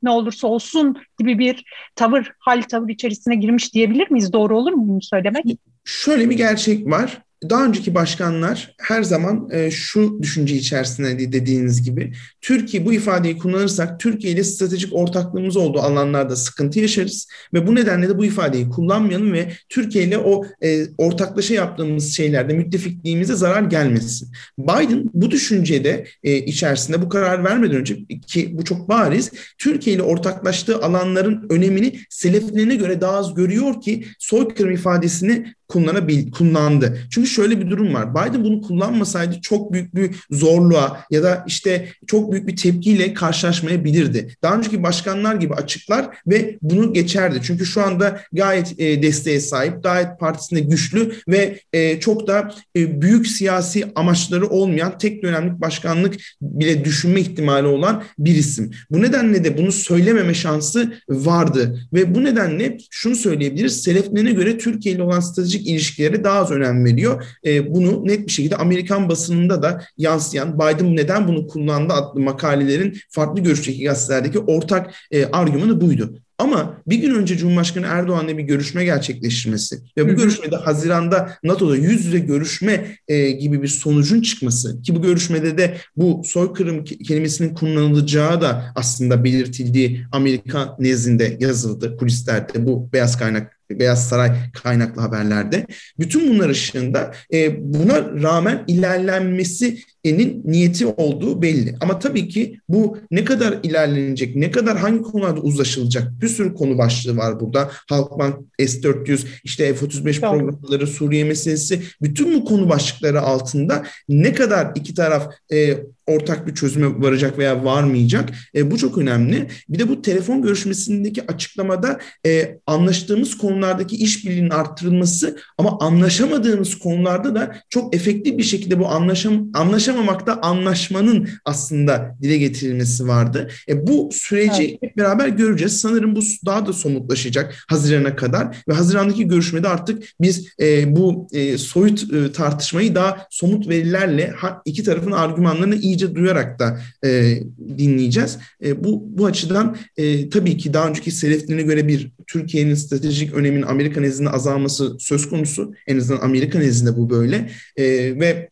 ne 0.03 0.11
olursa 0.11 0.47
olsun 0.47 0.97
gibi 1.19 1.39
bir 1.39 1.65
tavır, 1.97 2.33
hal 2.39 2.63
tavır 2.63 2.89
içerisine 2.89 3.35
girmiş 3.35 3.75
diyebilir 3.75 4.11
miyiz? 4.11 4.33
Doğru 4.33 4.59
olur 4.59 4.73
mu 4.73 4.89
bunu 4.89 5.03
söylemek? 5.03 5.45
Şöyle 5.85 6.31
bir 6.31 6.37
gerçek 6.37 6.87
var 6.87 7.23
daha 7.51 7.65
önceki 7.65 7.95
başkanlar 7.95 8.75
her 8.81 9.03
zaman 9.03 9.49
e, 9.53 9.71
şu 9.71 10.19
düşünce 10.23 10.57
içerisinde 10.57 11.33
dediğiniz 11.33 11.83
gibi 11.83 12.13
Türkiye 12.41 12.87
bu 12.87 12.93
ifadeyi 12.93 13.39
kullanırsak 13.39 14.01
Türkiye 14.01 14.33
ile 14.33 14.45
stratejik 14.45 14.93
ortaklığımız 14.93 15.57
olduğu 15.57 15.79
alanlarda 15.79 16.37
sıkıntı 16.37 16.81
yaşarız 16.81 17.29
ve 17.55 17.67
bu 17.67 17.75
nedenle 17.75 18.09
de 18.09 18.19
bu 18.19 18.25
ifadeyi 18.25 18.69
kullanmayalım 18.69 19.33
ve 19.33 19.53
Türkiye 19.69 20.05
ile 20.05 20.19
o 20.19 20.45
e, 20.63 20.87
ortaklaşa 20.99 21.55
yaptığımız 21.55 22.17
şeylerde 22.17 22.53
müttefikliğimize 22.53 23.35
zarar 23.35 23.63
gelmesin. 23.63 24.33
Biden 24.59 25.05
bu 25.15 25.31
düşüncede 25.31 26.07
e, 26.23 26.37
içerisinde 26.37 27.03
bu 27.03 27.09
karar 27.09 27.45
vermeden 27.45 27.77
önce 27.77 28.05
ki 28.27 28.51
bu 28.53 28.65
çok 28.65 28.89
bariz 28.89 29.31
Türkiye 29.59 29.97
ile 29.97 30.03
ortaklaştığı 30.03 30.83
alanların 30.83 31.47
önemini 31.51 32.01
seleflerine 32.11 32.77
göre 32.77 33.01
daha 33.01 33.17
az 33.17 33.35
görüyor 33.35 33.81
ki 33.81 34.05
soykırım 34.19 34.71
ifadesini 34.71 35.55
kullanabil 35.69 36.31
kullandı. 36.31 36.99
Çünkü 37.11 37.29
şöyle 37.29 37.61
bir 37.61 37.71
durum 37.71 37.95
var. 37.95 38.15
Biden 38.15 38.45
bunu 38.45 38.63
kullanmasaydı 38.63 39.41
çok 39.41 39.73
büyük 39.73 39.95
bir 39.95 40.11
zorluğa 40.31 41.01
ya 41.11 41.23
da 41.23 41.45
işte 41.47 41.89
çok 42.07 42.33
büyük 42.33 42.49
bir 42.49 42.57
tepkiyle 42.57 43.15
karşılaşmayabilirdi. 43.15 44.37
Daha 44.43 44.57
önceki 44.57 44.83
başkanlar 44.83 45.35
gibi 45.35 45.55
açıklar 45.55 46.07
ve 46.27 46.59
bunu 46.63 46.93
geçerdi. 46.93 47.41
Çünkü 47.43 47.67
şu 47.67 47.83
anda 47.83 48.21
gayet 48.33 48.81
e, 48.81 49.03
desteğe 49.03 49.41
sahip, 49.41 49.83
gayet 49.83 50.21
partisinde 50.21 50.61
güçlü 50.61 51.13
ve 51.29 51.61
e, 51.73 52.01
çok 52.01 52.27
da 52.27 52.51
e, 52.77 53.03
büyük 53.03 53.27
siyasi 53.27 53.85
amaçları 53.95 54.47
olmayan 54.47 54.99
tek 54.99 55.23
dönemlik 55.23 55.61
başkanlık 55.61 56.15
bile 56.43 56.85
düşünme 56.85 57.21
ihtimali 57.21 57.67
olan 57.67 58.03
bir 58.19 58.35
isim. 58.35 58.71
Bu 58.91 59.03
nedenle 59.03 59.45
de 59.45 59.59
bunu 59.59 59.73
söylememe 59.73 60.35
şansı 60.35 60.93
vardı 61.09 61.89
ve 61.93 62.15
bu 62.15 62.25
nedenle 62.25 62.77
şunu 62.91 63.17
söyleyebiliriz. 63.17 63.83
Seleflerine 63.83 64.33
göre 64.33 64.59
Türkiye 64.59 64.95
ile 64.95 65.03
olan 65.03 65.21
stratejik 65.55 65.67
ilişkilere 65.67 66.25
daha 66.25 66.39
az 66.39 66.51
önem 66.51 66.85
veriyor. 66.85 67.25
E, 67.47 67.75
bunu 67.75 68.07
net 68.07 68.27
bir 68.27 68.33
şekilde 68.33 68.57
Amerikan 68.57 69.09
basınında 69.09 69.63
da 69.63 69.85
yansıyan 69.97 70.55
Biden 70.59 70.97
neden 70.97 71.29
bunu 71.29 71.47
kullandı 71.47 71.93
adlı 71.93 72.21
makalelerin 72.21 72.99
farklı 73.11 73.43
görüşteki 73.43 73.85
gazetelerdeki 73.85 74.39
ortak 74.39 74.95
e, 75.11 75.25
argümanı 75.25 75.81
buydu. 75.81 76.21
Ama 76.39 76.83
bir 76.87 76.97
gün 76.97 77.15
önce 77.15 77.37
Cumhurbaşkanı 77.37 77.87
Erdoğan'la 77.87 78.39
bir 78.39 78.43
görüşme 78.43 78.85
gerçekleştirmesi 78.85 79.79
ve 79.97 80.09
bu 80.09 80.17
görüşmede 80.17 80.57
Haziran'da 80.57 81.31
NATO'da 81.45 81.77
yüz 81.77 82.05
yüze 82.05 82.19
görüşme 82.19 82.97
e, 83.09 83.31
gibi 83.31 83.63
bir 83.63 83.69
sonucun 83.69 84.23
çıkması 84.23 84.83
ki 84.83 84.97
bu 84.97 85.03
görüşmede 85.03 85.59
de 85.59 85.77
bu 85.97 86.23
soykırım 86.25 86.85
kelimesinin 86.85 87.55
kullanılacağı 87.55 88.41
da 88.41 88.65
aslında 88.75 89.25
belirtildiği 89.25 90.07
Amerika 90.13 90.77
nezdinde 90.79 91.37
yazıldı 91.41 91.97
kulislerde 91.97 92.67
bu 92.67 92.89
beyaz 92.93 93.19
kaynak 93.19 93.59
Beyaz 93.79 94.09
Saray 94.09 94.31
kaynaklı 94.63 95.03
haberlerde. 95.03 95.67
Bütün 95.99 96.29
bunlar 96.29 96.49
ışığında 96.49 97.15
e, 97.33 97.73
buna 97.75 98.23
rağmen 98.23 98.65
ilerlenmesinin 98.67 100.43
niyeti 100.45 100.87
olduğu 100.87 101.43
belli. 101.43 101.75
Ama 101.81 101.99
tabii 101.99 102.29
ki 102.29 102.59
bu 102.69 102.99
ne 103.11 103.25
kadar 103.25 103.59
ilerlenecek, 103.63 104.37
ne 104.37 104.51
kadar 104.51 104.79
hangi 104.79 105.03
konularda 105.03 105.41
uzlaşılacak 105.41 106.13
bir 106.21 106.29
sürü 106.29 106.55
konu 106.55 106.79
başlığı 106.79 107.17
var 107.17 107.41
burada. 107.41 107.71
Halkbank, 107.89 108.37
S-400, 108.59 109.27
işte 109.45 109.75
F-35 109.75 110.21
tamam. 110.21 110.39
programları, 110.39 110.87
Suriye 110.87 111.25
meselesi 111.25 111.83
bütün 112.03 112.35
bu 112.35 112.45
konu 112.45 112.69
başlıkları 112.69 113.21
altında 113.21 113.83
ne 114.09 114.33
kadar 114.33 114.73
iki 114.75 114.95
taraf 114.95 115.33
e, 115.53 115.77
ortak 116.07 116.47
bir 116.47 116.55
çözüme 116.55 116.87
varacak 117.03 117.39
veya 117.39 117.65
varmayacak. 117.65 118.31
E, 118.55 118.71
bu 118.71 118.79
çok 118.79 118.99
önemli. 118.99 119.49
Bir 119.69 119.79
de 119.79 119.89
bu 119.89 120.03
telefon 120.03 120.43
görüşmesindeki 120.43 121.33
açıklamada 121.33 121.99
e, 122.27 122.59
anlaştığımız 122.67 123.39
konulardaki 123.39 123.97
işbirliğinin 123.97 124.51
arttırılması 124.51 125.37
ama 125.59 125.79
anlaşamadığımız 125.81 126.79
konularda 126.79 127.35
da 127.35 127.57
çok 127.71 127.95
efektif 127.95 128.39
bir 128.39 128.43
şekilde 128.43 128.79
bu 128.79 128.89
anlaşam 128.89 129.47
anlaşamamakta 129.55 130.41
anlaşmanın 130.41 131.29
aslında 131.45 132.17
dile 132.23 132.39
getirilmesi 132.39 133.09
vardı. 133.09 133.51
E, 133.69 133.87
bu 133.87 134.11
süreci 134.13 134.63
evet. 134.63 134.83
hep 134.83 134.97
beraber 134.97 135.29
göreceğiz. 135.29 135.81
Sanırım 135.81 136.17
bu 136.17 136.21
daha 136.47 136.67
da 136.67 136.73
somutlaşacak 136.73 137.55
Haziran'a 137.69 138.17
kadar 138.17 138.65
ve 138.69 138.73
Haziran'daki 138.73 139.29
görüşmede 139.29 139.69
artık 139.69 140.03
biz 140.21 140.49
e, 140.61 140.97
bu 140.97 141.29
e, 141.33 141.59
soyut 141.59 142.15
e, 142.15 142.33
tartışmayı 142.33 142.95
daha 142.95 143.27
somut 143.31 143.69
verilerle 143.69 144.31
ha, 144.31 144.63
iki 144.65 144.83
tarafın 144.83 145.13
argümanlarını 145.13 145.77
iyi 145.77 145.94
iyice 145.95 146.15
duyarak 146.15 146.59
da 146.59 146.81
e, 147.05 147.41
dinleyeceğiz. 147.79 148.39
E, 148.65 148.85
bu 148.85 149.05
bu 149.07 149.27
açıdan 149.27 149.77
e, 149.97 150.29
tabii 150.29 150.57
ki 150.57 150.73
daha 150.73 150.89
önceki 150.89 151.11
seleflerine 151.11 151.63
göre 151.63 151.89
bir 151.89 152.13
Türkiye'nin 152.27 152.75
stratejik 152.75 153.35
önemin 153.35 153.63
Amerika 153.63 154.01
nezdinde 154.01 154.31
azalması 154.31 154.97
söz 154.99 155.29
konusu. 155.29 155.75
En 155.87 155.99
azından 155.99 156.21
Amerika 156.21 156.59
nezdinde 156.59 156.97
bu 156.97 157.11
böyle. 157.11 157.51
E, 157.77 157.85
ve 158.21 158.49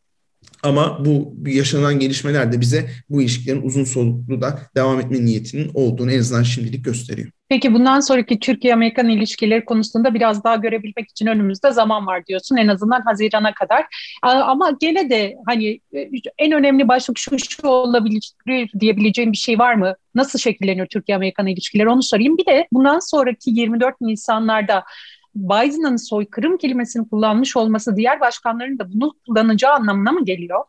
ama 0.62 1.04
bu 1.04 1.34
yaşanan 1.46 1.98
gelişmeler 1.98 2.52
de 2.52 2.60
bize 2.60 2.90
bu 3.10 3.22
ilişkilerin 3.22 3.62
uzun 3.62 3.84
soluklu 3.84 4.40
da 4.40 4.62
devam 4.76 5.00
etme 5.00 5.24
niyetinin 5.24 5.70
olduğunu 5.74 6.12
en 6.12 6.18
azından 6.18 6.42
şimdilik 6.42 6.84
gösteriyor. 6.84 7.30
Peki 7.52 7.74
bundan 7.74 8.00
sonraki 8.00 8.38
Türkiye-Amerikan 8.40 9.08
ilişkileri 9.08 9.64
konusunda 9.64 10.14
biraz 10.14 10.44
daha 10.44 10.56
görebilmek 10.56 11.10
için 11.10 11.26
önümüzde 11.26 11.72
zaman 11.72 12.06
var 12.06 12.26
diyorsun 12.26 12.56
en 12.56 12.68
azından 12.68 13.00
Haziran'a 13.00 13.54
kadar. 13.54 13.84
Ama 14.22 14.70
gene 14.80 15.10
de 15.10 15.34
hani 15.46 15.80
e, 15.94 16.10
en 16.38 16.52
önemli 16.52 16.88
başlık 16.88 17.18
şu 17.18 17.38
şu 17.38 17.66
olabilir 17.66 18.32
diyebileceğim 18.80 19.32
bir 19.32 19.36
şey 19.36 19.58
var 19.58 19.74
mı? 19.74 19.94
Nasıl 20.14 20.38
şekilleniyor 20.38 20.86
Türkiye-Amerikan 20.86 21.46
ilişkileri 21.46 21.88
onu 21.88 22.02
sorayım. 22.02 22.38
Bir 22.38 22.46
de 22.46 22.68
bundan 22.72 22.98
sonraki 22.98 23.50
24 23.50 24.00
Nisanlarda 24.00 24.84
Biden'ın 25.34 25.96
soykırım 25.96 26.58
kelimesini 26.58 27.08
kullanmış 27.08 27.56
olması 27.56 27.96
diğer 27.96 28.20
başkanların 28.20 28.78
da 28.78 28.92
bunu 28.92 29.12
kullanacağı 29.26 29.72
anlamına 29.72 30.12
mı 30.12 30.24
geliyor? 30.24 30.64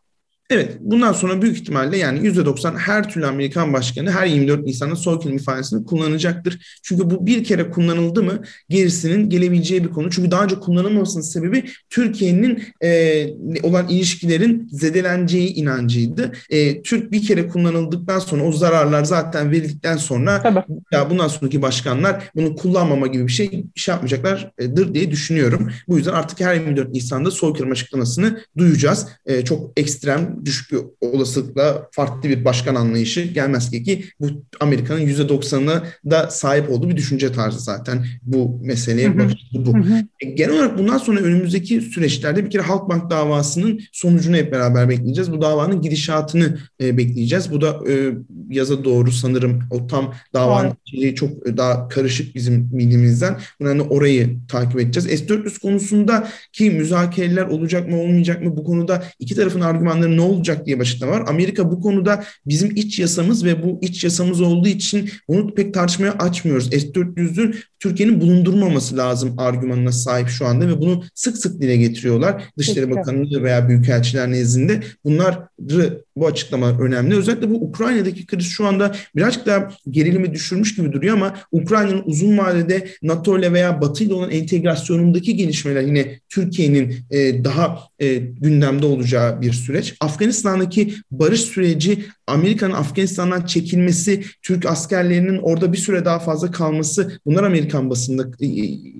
Evet, 0.50 0.76
bundan 0.80 1.12
sonra 1.12 1.42
büyük 1.42 1.56
ihtimalle 1.56 1.96
yani 1.96 2.18
%90 2.18 2.78
her 2.78 3.08
türlü 3.08 3.26
Amerikan 3.26 3.72
başkanı 3.72 4.10
her 4.10 4.26
24 4.26 4.66
Nisan'da 4.66 4.96
soykırım 4.96 5.36
ifadesini 5.36 5.84
kullanacaktır. 5.84 6.80
Çünkü 6.82 7.10
bu 7.10 7.26
bir 7.26 7.44
kere 7.44 7.70
kullanıldı 7.70 8.22
mı 8.22 8.42
gerisinin 8.68 9.30
gelebileceği 9.30 9.84
bir 9.84 9.90
konu. 9.90 10.10
Çünkü 10.10 10.30
daha 10.30 10.44
önce 10.44 10.54
kullanılmamasının 10.54 11.22
sebebi 11.22 11.64
Türkiye'nin 11.90 12.62
e, 12.82 13.26
olan 13.62 13.88
ilişkilerin 13.88 14.68
zedeleneceği 14.72 15.54
inancıydı. 15.54 16.32
E, 16.50 16.82
Türk 16.82 17.12
bir 17.12 17.26
kere 17.26 17.48
kullanıldıktan 17.48 18.18
sonra 18.18 18.44
o 18.44 18.52
zararlar 18.52 19.04
zaten 19.04 19.50
verildikten 19.50 19.96
sonra 19.96 20.42
Tabii. 20.42 20.64
ya 20.92 21.10
bundan 21.10 21.28
sonraki 21.28 21.62
başkanlar 21.62 22.30
bunu 22.36 22.56
kullanmama 22.56 23.06
gibi 23.06 23.26
bir 23.26 23.32
şey, 23.32 23.64
şey 23.74 23.92
yapmayacaklardır 23.92 24.94
diye 24.94 25.10
düşünüyorum. 25.10 25.70
Bu 25.88 25.96
yüzden 25.96 26.12
artık 26.12 26.40
her 26.40 26.54
24 26.54 26.92
Nisan'da 26.92 27.30
soykırım 27.30 27.70
açıklamasını 27.70 28.40
duyacağız. 28.56 29.06
E, 29.26 29.44
çok 29.44 29.72
ekstrem 29.76 30.33
düşük 30.44 30.72
bir 30.72 30.78
olasılıkla 31.00 31.88
farklı 31.92 32.28
bir 32.28 32.44
başkan 32.44 32.74
anlayışı 32.74 33.22
gelmez 33.22 33.70
ki 33.70 33.82
ki 33.82 34.04
bu 34.20 34.26
Amerika'nın 34.60 35.00
%90'ına 35.00 35.82
da 36.10 36.30
sahip 36.30 36.70
olduğu 36.70 36.88
bir 36.88 36.96
düşünce 36.96 37.32
tarzı 37.32 37.60
zaten 37.60 38.06
bu 38.22 38.60
meseleye 38.62 39.18
bakış 39.18 39.38
bu. 39.52 39.74
Hı 39.74 39.78
hı. 39.78 40.04
E, 40.20 40.30
genel 40.30 40.54
olarak 40.54 40.78
bundan 40.78 40.98
sonra 40.98 41.20
önümüzdeki 41.20 41.80
süreçlerde 41.80 42.44
bir 42.44 42.50
kere 42.50 42.62
Halkbank 42.62 43.10
davasının 43.10 43.80
sonucunu 43.92 44.36
hep 44.36 44.52
beraber 44.52 44.88
bekleyeceğiz. 44.88 45.32
Bu 45.32 45.42
davanın 45.42 45.82
gidişatını 45.82 46.58
e, 46.80 46.98
bekleyeceğiz. 46.98 47.52
Bu 47.52 47.60
da 47.60 47.80
e, 47.88 48.12
yaza 48.50 48.84
doğru 48.84 49.12
sanırım 49.12 49.62
o 49.70 49.86
tam 49.86 50.14
davanın 50.34 50.72
evet. 50.98 51.16
çok 51.16 51.30
daha 51.56 51.88
karışık 51.88 52.34
bizim 52.34 52.78
bildiğimizden. 52.78 53.36
Bu 53.60 53.64
nedenle 53.64 53.82
orayı 53.82 54.36
takip 54.48 54.80
edeceğiz. 54.80 55.20
S-400 55.20 55.60
konusunda 55.60 56.28
ki 56.52 56.70
müzakereler 56.70 57.46
olacak 57.46 57.88
mı 57.88 58.00
olmayacak 58.00 58.42
mı 58.42 58.56
bu 58.56 58.64
konuda 58.64 59.04
iki 59.18 59.34
tarafın 59.34 59.60
argümanları 59.60 60.16
ne 60.16 60.20
olacak 60.24 60.66
diye 60.66 60.78
başlıkta 60.78 61.08
var. 61.08 61.24
Amerika 61.26 61.70
bu 61.70 61.80
konuda 61.80 62.24
bizim 62.46 62.76
iç 62.76 62.98
yasamız 62.98 63.44
ve 63.44 63.62
bu 63.62 63.78
iç 63.82 64.04
yasamız 64.04 64.40
olduğu 64.40 64.68
için 64.68 65.10
bunu 65.28 65.54
pek 65.54 65.74
tartışmaya 65.74 66.12
açmıyoruz. 66.12 66.70
S-400'ün 66.70 67.56
Türkiye'nin 67.78 68.20
bulundurmaması 68.20 68.96
lazım 68.96 69.34
argümanına 69.38 69.92
sahip 69.92 70.28
şu 70.28 70.46
anda 70.46 70.68
ve 70.68 70.80
bunu 70.80 71.04
sık 71.14 71.36
sık 71.36 71.60
dile 71.60 71.76
getiriyorlar. 71.76 72.42
Dışişleri 72.58 72.90
Bakanlığı 72.90 73.42
veya 73.42 73.68
Büyükelçiler 73.68 74.30
nezdinde 74.30 74.80
bunları 75.04 76.03
bu 76.16 76.26
açıklama 76.26 76.78
önemli. 76.78 77.14
Özellikle 77.16 77.50
bu 77.50 77.54
Ukrayna'daki 77.54 78.26
kriz 78.26 78.46
şu 78.46 78.66
anda 78.66 78.94
birazcık 79.16 79.46
daha 79.46 79.68
gerilimi 79.90 80.34
düşürmüş 80.34 80.76
gibi 80.76 80.92
duruyor 80.92 81.16
ama 81.16 81.36
Ukrayna'nın 81.52 82.02
uzun 82.04 82.38
vadede 82.38 82.88
NATO 83.02 83.38
ile 83.38 83.52
veya 83.52 83.80
Batı 83.80 84.04
ile 84.04 84.14
olan 84.14 84.30
entegrasyonundaki 84.30 85.36
gelişmeler 85.36 85.82
yine 85.82 86.20
Türkiye'nin 86.28 86.94
e, 87.10 87.44
daha 87.44 87.78
e, 87.98 88.14
gündemde 88.16 88.86
olacağı 88.86 89.40
bir 89.40 89.52
süreç. 89.52 89.94
Afganistan'daki 90.00 90.94
barış 91.10 91.40
süreci 91.40 92.04
Amerika'nın 92.26 92.74
Afganistan'dan 92.74 93.46
çekilmesi, 93.46 94.24
Türk 94.42 94.66
askerlerinin 94.66 95.38
orada 95.38 95.72
bir 95.72 95.78
süre 95.78 96.04
daha 96.04 96.18
fazla 96.18 96.50
kalması 96.50 97.20
bunlar 97.26 97.42
Amerikan 97.42 97.90
basında 97.90 98.22
e, 98.40 98.46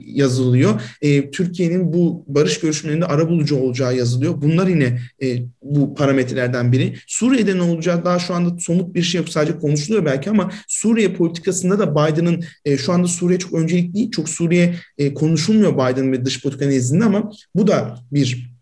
yazılıyor. 0.07 0.81
E, 1.03 1.31
Türkiye'nin 1.31 1.93
bu 1.93 2.25
barış 2.27 2.61
görüşmelerinde 2.61 3.07
ara 3.07 3.29
bulucu 3.29 3.57
olacağı 3.57 3.97
yazılıyor. 3.97 4.43
Bunlar 4.43 4.67
yine 4.67 4.99
e, 5.23 5.39
bu 5.63 5.95
parametrelerden 5.95 6.73
biri. 6.73 6.97
Suriye'de 7.07 7.57
ne 7.57 7.63
olacak 7.63 8.05
daha 8.05 8.19
şu 8.19 8.35
anda 8.35 8.59
somut 8.59 8.95
bir 8.95 9.03
şey 9.03 9.21
yok 9.21 9.29
sadece 9.29 9.59
konuşuluyor 9.59 10.05
belki 10.05 10.31
ama 10.31 10.51
Suriye 10.69 11.13
politikasında 11.13 11.79
da 11.79 11.93
Biden'ın 11.95 12.45
e, 12.65 12.79
şu 12.79 12.93
anda 12.93 13.07
Suriye 13.07 13.39
çok 13.39 13.53
öncelik 13.53 13.95
değil. 13.95 14.11
Çok 14.11 14.29
Suriye 14.29 14.75
e, 14.99 15.15
konuşulmuyor 15.15 15.75
Biden 15.75 16.13
ve 16.13 16.25
dış 16.25 16.43
politika 16.43 16.67
nezdinde 16.67 17.05
ama 17.05 17.31
bu 17.55 17.67
da 17.67 17.99
bir 18.13 18.54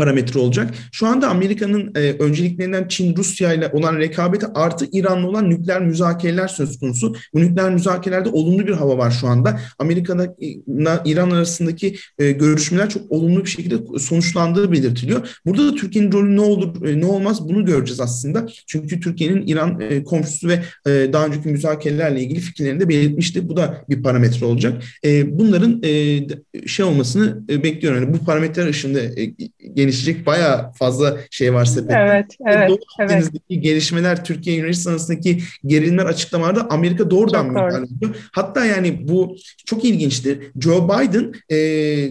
parametre 0.00 0.40
olacak. 0.40 0.74
Şu 0.92 1.06
anda 1.06 1.28
Amerika'nın 1.28 1.92
e, 1.94 2.00
önceliklerinden 2.00 2.88
Çin, 2.88 3.16
Rusya 3.16 3.52
ile 3.52 3.68
olan 3.72 3.96
rekabeti 3.96 4.46
artı 4.54 4.86
İran'la 4.92 5.28
olan 5.28 5.50
nükleer 5.50 5.82
müzakereler 5.82 6.48
söz 6.48 6.78
konusu. 6.78 7.14
Bu 7.34 7.40
nükleer 7.40 7.70
müzakerelerde 7.70 8.28
olumlu 8.28 8.66
bir 8.66 8.72
hava 8.72 8.98
var 8.98 9.10
şu 9.10 9.26
anda. 9.26 9.60
Amerika'da 9.78 10.36
İran 11.04 11.30
arasındaki 11.30 11.96
e, 12.18 12.32
görüşmeler 12.32 12.88
çok 12.88 13.12
olumlu 13.12 13.44
bir 13.44 13.50
şekilde 13.50 13.98
sonuçlandığı 13.98 14.72
belirtiliyor. 14.72 15.40
Burada 15.46 15.66
da 15.66 15.74
Türkiye'nin 15.74 16.12
rolü 16.12 16.36
ne 16.36 16.40
olur 16.40 16.88
e, 16.88 17.00
ne 17.00 17.06
olmaz 17.06 17.48
bunu 17.48 17.64
göreceğiz 17.64 18.00
aslında. 18.00 18.46
Çünkü 18.66 19.00
Türkiye'nin 19.00 19.46
İran 19.46 19.80
e, 19.80 20.04
komşusu 20.04 20.48
ve 20.48 20.62
e, 20.86 21.12
daha 21.12 21.26
önceki 21.26 21.48
müzakerelerle 21.48 22.20
ilgili 22.20 22.40
fikirlerini 22.40 22.80
de 22.80 22.88
belirtmişti. 22.88 23.48
Bu 23.48 23.56
da 23.56 23.84
bir 23.88 24.02
parametre 24.02 24.46
olacak. 24.46 24.82
E, 25.04 25.38
bunların 25.38 25.82
e, 25.84 26.20
şey 26.66 26.84
olmasını 26.84 27.42
e, 27.50 27.62
bekliyorum. 27.62 28.02
Yani 28.02 28.14
bu 28.14 28.24
parametreler 28.24 28.68
ışığında 28.68 29.00
e, 29.00 29.34
gelişecek 29.90 30.26
bayağı 30.26 30.72
fazla 30.72 31.16
şey 31.30 31.54
var 31.54 31.64
sepette. 31.64 31.98
Evet, 32.00 32.36
evet. 32.46 32.68
Doğu 32.68 32.78
evet. 33.00 33.30
gelişmeler, 33.48 34.24
Türkiye 34.24 34.56
Yunanistan 34.56 34.90
arasındaki 34.90 35.38
gerilimler 35.66 36.06
açıklamalarda 36.06 36.70
Amerika 36.70 37.10
doğrudan 37.10 37.48
müdahale 37.48 37.86
ediyor. 37.96 38.14
Hatta 38.32 38.64
yani 38.64 39.08
bu 39.08 39.36
çok 39.66 39.84
ilginçtir. 39.84 40.38
Joe 40.60 40.88
Biden 40.88 41.32
e, 41.48 41.56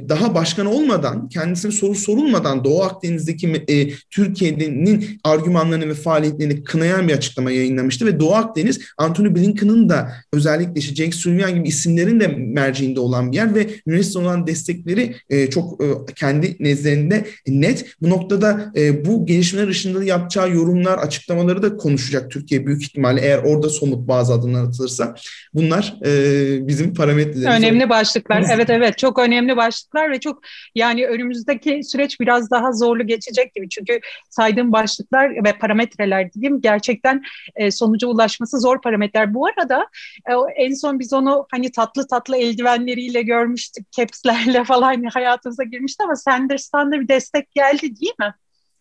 daha 0.09 0.36
başkan 0.36 0.65
olmadan, 0.65 1.29
kendisine 1.29 1.71
soru 1.71 1.95
sorulmadan 1.95 2.63
Doğu 2.63 2.83
Akdeniz'deki 2.83 3.63
e, 3.69 3.89
Türkiye'nin 4.09 5.19
argümanlarını 5.24 5.89
ve 5.89 5.93
faaliyetlerini 5.93 6.63
kınayan 6.63 7.07
bir 7.07 7.13
açıklama 7.13 7.51
yayınlamıştı 7.51 8.05
ve 8.05 8.19
Doğu 8.19 8.33
Akdeniz 8.33 8.79
Anthony 8.98 9.36
Blinken'ın 9.36 9.89
da 9.89 10.12
özellikle 10.33 10.79
işte 10.79 10.95
Cenk 10.95 11.15
Sullivan 11.15 11.55
gibi 11.55 11.67
isimlerin 11.67 12.19
de 12.19 12.27
merciinde 12.27 13.00
olan 13.00 13.31
bir 13.31 13.38
yer 13.38 13.55
ve 13.55 13.67
Yunanistan 13.86 14.24
olan 14.24 14.48
destekleri 14.48 15.15
e, 15.29 15.50
çok 15.50 15.83
e, 15.83 15.86
kendi 16.15 16.55
nezdlerinde 16.59 17.25
net. 17.61 17.85
Bu 18.01 18.09
noktada 18.09 18.71
e, 18.75 19.05
bu 19.05 19.25
gelişmeler 19.25 19.67
ışığında 19.67 20.03
yapacağı 20.03 20.49
yorumlar, 20.49 20.97
açıklamaları 20.97 21.61
da 21.61 21.77
konuşacak 21.77 22.31
Türkiye 22.31 22.65
büyük 22.65 22.83
ihtimalle 22.83 23.21
eğer 23.21 23.37
orada 23.37 23.69
somut 23.69 24.07
bazı 24.07 24.33
adımlar 24.33 24.63
atılırsa. 24.63 25.15
Bunlar 25.53 25.95
e, 26.05 26.67
bizim 26.67 26.93
parametrelerimiz. 26.93 27.63
Önemli 27.63 27.89
başlıklar. 27.89 28.45
Evet 28.53 28.69
evet 28.69 28.97
çok 28.97 29.19
önemli 29.19 29.57
başlıklar 29.57 30.11
ve 30.11 30.19
çok 30.19 30.41
yani 30.75 31.07
önümüzdeki 31.07 31.83
süreç 31.83 32.19
biraz 32.19 32.51
daha 32.51 32.71
zorlu 32.71 33.07
geçecek 33.07 33.53
gibi. 33.53 33.69
Çünkü 33.69 33.99
saydığım 34.29 34.71
başlıklar 34.71 35.45
ve 35.45 35.53
parametreler 35.53 36.33
diyeyim 36.33 36.61
gerçekten 36.61 37.23
e, 37.55 37.71
sonuca 37.71 38.07
ulaşması 38.07 38.59
zor 38.59 38.81
parametreler. 38.81 39.33
Bu 39.33 39.47
arada 39.47 39.87
e, 40.29 40.63
en 40.63 40.73
son 40.73 40.99
biz 40.99 41.13
onu 41.13 41.47
hani 41.51 41.71
tatlı 41.71 42.07
tatlı 42.07 42.37
eldivenleriyle 42.37 43.21
görmüştük, 43.21 43.91
capslerle 43.91 44.63
falan 44.69 45.03
hayatımıza 45.03 45.63
girmişti 45.63 46.03
ama 46.03 46.15
Sanders'tan 46.15 46.91
da 46.91 46.99
bir 47.01 47.07
destek 47.07 47.48
geldi 47.55 47.95
değil 47.99 48.13
mi? 48.19 48.35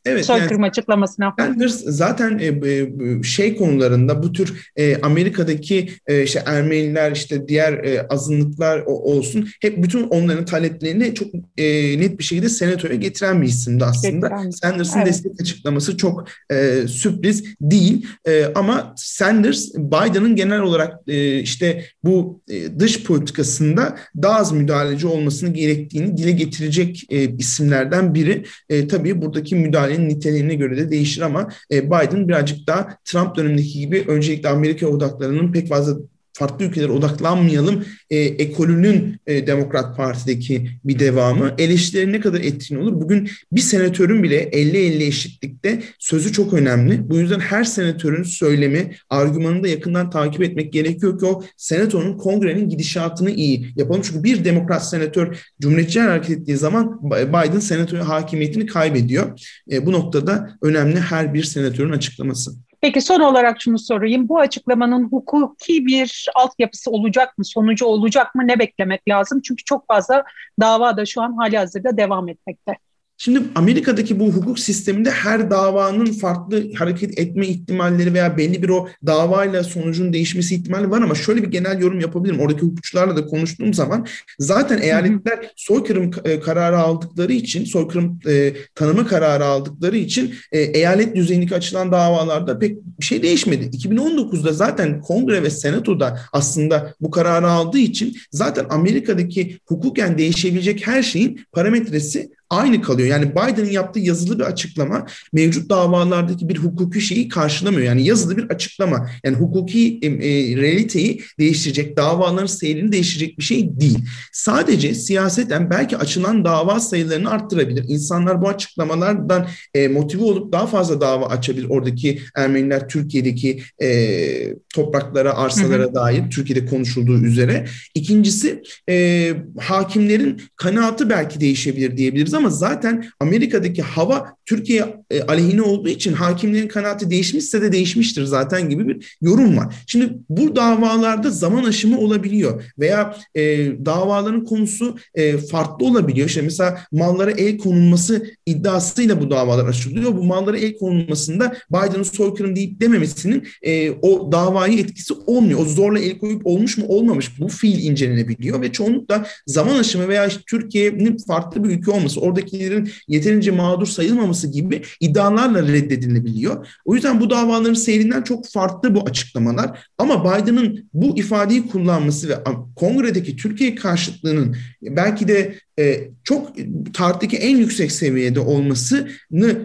Evet, 0.08 0.26
soykırım 0.26 0.60
yani, 0.60 0.70
açıklamasına. 0.70 1.34
Sanders 1.38 1.84
zaten 1.84 2.38
e, 2.38 2.46
e, 2.46 3.22
şey 3.22 3.56
konularında 3.56 4.22
bu 4.22 4.32
tür 4.32 4.70
e, 4.76 5.00
Amerika'daki 5.00 5.90
e, 6.06 6.22
işte 6.22 6.42
Ermeniler 6.46 7.12
işte 7.12 7.48
diğer 7.48 7.72
e, 7.72 8.06
azınlıklar 8.08 8.82
olsun 8.86 9.48
hep 9.62 9.82
bütün 9.82 10.02
onların 10.02 10.44
taleplerini 10.44 11.14
çok 11.14 11.28
e, 11.56 11.64
net 12.00 12.18
bir 12.18 12.24
şekilde 12.24 12.48
senatoya 12.48 12.94
getiren 12.94 13.42
bir 13.42 13.46
isimdi 13.46 13.84
aslında. 13.84 14.28
Getiren. 14.28 14.50
Sanders'ın 14.50 14.98
evet. 14.98 15.08
destek 15.08 15.40
açıklaması 15.40 15.96
çok 15.96 16.28
e, 16.50 16.88
sürpriz 16.88 17.44
değil 17.60 18.06
e, 18.26 18.44
ama 18.54 18.94
Sanders 18.96 19.74
Biden'ın 19.74 20.36
genel 20.36 20.60
olarak 20.60 21.00
e, 21.08 21.40
işte 21.40 21.84
bu 22.04 22.40
e, 22.50 22.78
dış 22.78 23.04
politikasında 23.04 23.96
daha 24.22 24.38
az 24.38 24.52
müdahaleci 24.52 25.06
olmasını 25.06 25.52
gerektiğini 25.52 26.16
dile 26.16 26.30
getirecek 26.30 27.06
e, 27.10 27.36
isimlerden 27.36 28.14
biri. 28.14 28.44
E, 28.68 28.88
tabii 28.88 29.22
buradaki 29.22 29.56
müdahale 29.56 29.97
müdahalenin 29.98 30.08
niteliğine 30.08 30.54
göre 30.54 30.76
de 30.76 30.90
değişir 30.90 31.22
ama 31.22 31.48
e, 31.72 31.86
Biden 31.86 32.28
birazcık 32.28 32.66
daha 32.66 32.98
Trump 33.04 33.36
dönemindeki 33.36 33.78
gibi 33.78 34.04
öncelikle 34.08 34.48
Amerika 34.48 34.86
odaklarının 34.86 35.52
pek 35.52 35.68
fazla 35.68 35.96
farklı 36.38 36.64
ülkelere 36.64 36.92
odaklanmayalım 36.92 37.84
e, 38.10 38.18
ekolünün 38.18 39.20
e, 39.26 39.46
Demokrat 39.46 39.96
Parti'deki 39.96 40.70
bir 40.84 40.98
devamı. 40.98 41.54
Eleştirileri 41.58 42.12
ne 42.12 42.20
kadar 42.20 42.40
etkin 42.40 42.76
olur? 42.76 43.00
Bugün 43.00 43.30
bir 43.52 43.60
senatörün 43.60 44.22
bile 44.22 44.48
50-50 44.48 45.02
eşitlikte 45.02 45.82
sözü 45.98 46.32
çok 46.32 46.54
önemli. 46.54 47.10
Bu 47.10 47.16
yüzden 47.16 47.40
her 47.40 47.64
senatörün 47.64 48.22
söylemi, 48.22 48.90
argümanını 49.10 49.62
da 49.62 49.68
yakından 49.68 50.10
takip 50.10 50.42
etmek 50.42 50.72
gerekiyor 50.72 51.18
ki 51.18 51.26
o 51.26 51.44
senatonun, 51.56 52.18
kongrenin 52.18 52.68
gidişatını 52.68 53.30
iyi 53.30 53.66
yapalım. 53.76 54.02
Çünkü 54.02 54.24
bir 54.24 54.44
demokrat 54.44 54.88
senatör 54.88 55.38
Cumhuriyetçiler 55.60 56.08
hareket 56.08 56.38
ettiği 56.38 56.56
zaman 56.56 57.00
Biden 57.10 57.58
senatoya 57.58 58.08
hakimiyetini 58.08 58.66
kaybediyor. 58.66 59.40
E, 59.72 59.86
bu 59.86 59.92
noktada 59.92 60.58
önemli 60.62 61.00
her 61.00 61.34
bir 61.34 61.44
senatörün 61.44 61.92
açıklaması. 61.92 62.67
Peki 62.80 63.00
son 63.00 63.20
olarak 63.20 63.60
şunu 63.62 63.78
sorayım. 63.78 64.28
Bu 64.28 64.38
açıklamanın 64.40 65.08
hukuki 65.10 65.86
bir 65.86 66.26
altyapısı 66.34 66.90
olacak 66.90 67.38
mı? 67.38 67.44
Sonucu 67.44 67.86
olacak 67.86 68.34
mı? 68.34 68.46
Ne 68.46 68.58
beklemek 68.58 69.08
lazım? 69.08 69.40
Çünkü 69.40 69.64
çok 69.64 69.86
fazla 69.86 70.24
dava 70.60 70.96
da 70.96 71.06
şu 71.06 71.22
an 71.22 71.32
hali 71.36 71.58
hazırda 71.58 71.96
devam 71.96 72.28
etmekte. 72.28 72.78
Şimdi 73.20 73.42
Amerika'daki 73.54 74.20
bu 74.20 74.32
hukuk 74.32 74.58
sisteminde 74.58 75.10
her 75.10 75.50
davanın 75.50 76.12
farklı 76.12 76.72
hareket 76.74 77.18
etme 77.18 77.46
ihtimalleri 77.46 78.14
veya 78.14 78.36
belli 78.36 78.62
bir 78.62 78.68
o 78.68 78.88
davayla 79.06 79.64
sonucun 79.64 80.12
değişmesi 80.12 80.54
ihtimali 80.54 80.90
var 80.90 81.02
ama 81.02 81.14
şöyle 81.14 81.42
bir 81.42 81.48
genel 81.48 81.80
yorum 81.80 82.00
yapabilirim. 82.00 82.40
Oradaki 82.40 82.62
hukukçularla 82.62 83.16
da 83.16 83.26
konuştuğum 83.26 83.74
zaman 83.74 84.06
zaten 84.38 84.78
eyaletler 84.78 85.52
soykırım 85.56 86.10
e, 86.24 86.40
kararı 86.40 86.78
aldıkları 86.78 87.32
için, 87.32 87.64
soykırım 87.64 88.20
e, 88.28 88.54
tanıma 88.74 89.06
kararı 89.06 89.44
aldıkları 89.44 89.96
için 89.96 90.34
e, 90.52 90.60
eyalet 90.60 91.16
düzeyindeki 91.16 91.54
açılan 91.54 91.92
davalarda 91.92 92.58
pek 92.58 92.76
bir 93.00 93.04
şey 93.04 93.22
değişmedi. 93.22 93.76
2019'da 93.76 94.52
zaten 94.52 95.00
kongre 95.00 95.42
ve 95.42 95.50
senatoda 95.50 96.20
aslında 96.32 96.94
bu 97.00 97.10
kararı 97.10 97.48
aldığı 97.48 97.78
için 97.78 98.16
zaten 98.32 98.66
Amerika'daki 98.70 99.58
hukuken 99.66 100.18
değişebilecek 100.18 100.86
her 100.86 101.02
şeyin 101.02 101.40
parametresi 101.52 102.37
aynı 102.50 102.82
kalıyor. 102.82 103.08
Yani 103.08 103.30
Biden'ın 103.30 103.70
yaptığı 103.70 104.00
yazılı 104.00 104.38
bir 104.38 104.44
açıklama 104.44 105.06
mevcut 105.32 105.70
davalardaki 105.70 106.48
bir 106.48 106.56
hukuki 106.56 107.00
şeyi 107.00 107.28
karşılamıyor. 107.28 107.82
Yani 107.82 108.06
yazılı 108.06 108.36
bir 108.36 108.44
açıklama. 108.44 109.10
Yani 109.24 109.36
hukuki 109.36 109.98
e, 110.02 110.10
realiteyi 110.56 111.22
değiştirecek, 111.38 111.96
davaların 111.96 112.46
seyrini 112.46 112.92
değiştirecek 112.92 113.38
bir 113.38 113.44
şey 113.44 113.80
değil. 113.80 113.98
Sadece 114.32 114.94
siyaseten 114.94 115.70
belki 115.70 115.96
açılan 115.96 116.44
dava 116.44 116.80
sayılarını 116.80 117.30
arttırabilir. 117.30 117.84
İnsanlar 117.88 118.42
bu 118.42 118.48
açıklamalardan 118.48 119.48
e, 119.74 119.88
motive 119.88 120.22
olup 120.22 120.52
daha 120.52 120.66
fazla 120.66 121.00
dava 121.00 121.26
açabilir. 121.26 121.66
Oradaki 121.68 122.20
Ermeniler 122.36 122.88
Türkiye'deki 122.88 123.62
e, 123.82 124.54
topraklara, 124.74 125.34
arsalara 125.34 125.82
hı 125.82 125.88
hı. 125.88 125.94
dair 125.94 126.30
Türkiye'de 126.30 126.66
konuşulduğu 126.66 127.22
üzere. 127.22 127.66
İkincisi 127.94 128.62
e, 128.88 129.32
hakimlerin 129.60 130.42
kanaatı 130.56 131.10
belki 131.10 131.40
değişebilir 131.40 131.96
diyebiliriz 131.96 132.34
ama 132.38 132.50
zaten 132.50 133.04
Amerika'daki 133.20 133.82
hava 133.82 134.32
Türkiye 134.46 134.96
e, 135.10 135.22
aleyhine 135.22 135.62
olduğu 135.62 135.88
için 135.88 136.12
hakimlerin 136.12 136.68
kanaati 136.68 137.10
değişmişse 137.10 137.62
de 137.62 137.72
değişmiştir 137.72 138.24
zaten 138.24 138.68
gibi 138.68 138.88
bir 138.88 139.16
yorum 139.22 139.56
var. 139.56 139.74
Şimdi 139.86 140.12
bu 140.28 140.56
davalarda 140.56 141.30
zaman 141.30 141.64
aşımı 141.64 141.98
olabiliyor 141.98 142.62
veya 142.78 143.16
e, 143.34 143.42
davaların 143.86 144.44
konusu 144.44 144.96
e, 145.14 145.38
farklı 145.38 145.86
olabiliyor. 145.86 146.28
İşte 146.28 146.42
mesela 146.42 146.80
mallara 146.92 147.30
el 147.30 147.58
konulması 147.58 148.26
iddiasıyla 148.46 149.20
bu 149.20 149.30
davalar 149.30 149.68
açılıyor. 149.68 150.16
Bu 150.16 150.24
mallara 150.24 150.58
el 150.58 150.78
konulmasında 150.78 151.56
Biden'ın 151.70 152.02
soykırım 152.02 152.56
deyip 152.56 152.80
dememesinin 152.80 153.48
e, 153.62 153.90
o 153.90 154.32
davayı 154.32 154.78
etkisi 154.78 155.14
olmuyor. 155.26 155.60
O 155.60 155.64
zorla 155.64 155.98
el 155.98 156.18
koyup 156.18 156.46
olmuş 156.46 156.78
mu 156.78 156.84
olmamış 156.88 157.40
bu 157.40 157.48
fiil 157.48 157.90
incelenebiliyor 157.90 158.62
ve 158.62 158.72
çoğunlukla 158.72 159.26
zaman 159.46 159.78
aşımı 159.78 160.08
veya 160.08 160.26
işte 160.26 160.40
Türkiye'nin 160.46 161.16
farklı 161.16 161.64
bir 161.64 161.68
ülke 161.68 161.90
olması 161.90 162.20
oradakilerin 162.28 162.90
yeterince 163.08 163.50
mağdur 163.50 163.86
sayılmaması 163.86 164.46
gibi 164.46 164.82
iddialarla 165.00 165.62
reddedilebiliyor. 165.62 166.66
O 166.84 166.94
yüzden 166.94 167.20
bu 167.20 167.30
davaların 167.30 167.74
seyrinden 167.74 168.22
çok 168.22 168.48
farklı 168.48 168.94
bu 168.94 169.02
açıklamalar. 169.02 169.86
Ama 169.98 170.24
Biden'ın 170.24 170.88
bu 170.94 171.18
ifadeyi 171.18 171.68
kullanması 171.68 172.28
ve 172.28 172.34
kongredeki 172.76 173.36
Türkiye 173.36 173.74
karşıtlığının 173.74 174.56
belki 174.82 175.28
de 175.28 175.54
e, 175.78 176.10
çok 176.24 176.52
tarihteki 176.94 177.36
en 177.36 177.56
yüksek 177.56 177.92
seviyede 177.92 178.40
olmasını 178.40 179.08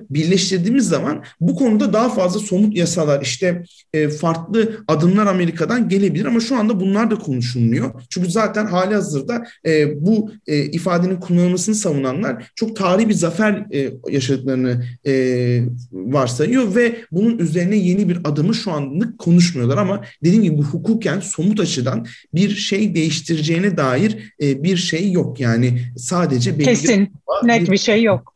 birleştirdiğimiz 0.10 0.88
zaman 0.88 1.24
bu 1.40 1.56
konuda 1.56 1.94
daha 1.94 2.10
fazla 2.10 2.40
somut 2.40 2.78
yasalar 2.78 3.22
işte 3.22 3.64
e, 3.94 4.10
farklı 4.10 4.84
adımlar 4.88 5.28
Amerika'dan 5.28 5.90
gelebilir. 5.90 6.26
Ama 6.26 6.40
şu 6.40 6.56
anda 6.56 6.80
bunlar 6.80 7.12
da 7.12 7.16
konuşulmuyor. 7.16 8.02
Çünkü 8.10 8.32
zaten 8.32 8.66
hali 8.66 8.96
hazırda 8.96 9.44
e, 9.66 10.06
bu 10.06 10.32
e, 10.48 10.66
ifadenin 10.66 11.20
kullanılmasını 11.20 11.76
savunanlar 11.76 12.52
çok 12.56 12.76
tarihi 12.76 13.10
bir 13.10 13.14
zafer 13.14 13.66
e, 13.74 13.92
yaşadıklarını 14.10 14.84
e, 15.06 15.14
varsayıyor 15.92 16.76
ve 16.76 16.96
bunun 17.12 17.38
üzerine 17.38 17.76
yeni 17.76 18.10
bir 18.10 18.18
adımı 18.24 18.56
şu 18.56 18.72
anlık 18.72 19.20
konuşmuyorlar. 19.20 19.78
Ama 19.78 20.02
dediğim 20.24 20.44
gibi 20.44 20.58
bu 20.58 20.64
hukuken 20.64 21.20
somut 21.20 21.60
açıdan 21.60 22.06
bir 22.34 22.50
şey 22.50 22.96
değiştireceğine 22.96 23.78
dair 23.78 24.34
e, 24.42 24.64
bir 24.64 24.78
şey 24.78 25.12
yok. 25.12 25.40
Yani 25.40 25.82
sadece 26.04 26.60
belli 26.60 26.66
Kesin, 26.66 27.14
net 27.44 27.72
bir 27.72 27.78
şey 27.78 28.04
yok. 28.04 28.34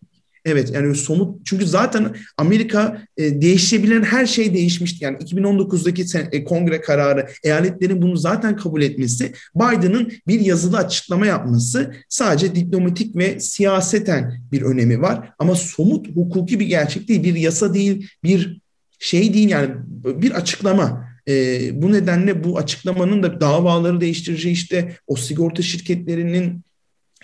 Evet 0.47 0.71
yani 0.73 0.95
somut 0.95 1.45
çünkü 1.45 1.65
zaten 1.65 2.15
Amerika 2.38 3.01
e, 3.17 3.41
değişebilen 3.41 4.03
her 4.03 4.25
şey 4.25 4.53
değişmişti. 4.53 5.03
Yani 5.03 5.17
2019'daki 5.17 6.08
sen, 6.08 6.30
e, 6.32 6.43
kongre 6.43 6.82
kararı 6.82 7.27
eyaletlerin 7.43 8.01
bunu 8.01 8.17
zaten 8.17 8.56
kabul 8.56 8.82
etmesi 8.82 9.34
Biden'ın 9.56 10.12
bir 10.27 10.39
yazılı 10.39 10.77
açıklama 10.77 11.25
yapması 11.25 11.93
sadece 12.10 12.56
diplomatik 12.56 13.15
ve 13.15 13.39
siyaseten 13.39 14.41
bir 14.51 14.62
önemi 14.62 15.01
var. 15.01 15.30
Ama 15.39 15.56
somut 15.56 16.15
hukuki 16.15 16.60
bir 16.60 16.65
gerçek 16.65 17.08
değil, 17.08 17.23
bir 17.23 17.36
yasa 17.36 17.73
değil, 17.73 18.10
bir 18.23 18.62
şey 18.99 19.34
değil 19.34 19.49
yani 19.49 19.69
bir 20.06 20.32
açıklama. 20.32 21.08
E, 21.27 21.34
bu 21.82 21.91
nedenle 21.91 22.43
bu 22.43 22.58
açıklamanın 22.58 23.23
da 23.23 23.41
davaları 23.41 24.01
değiştireceği 24.01 24.53
işte 24.53 24.95
o 25.08 25.15
sigorta 25.15 25.62
şirketlerinin 25.62 26.62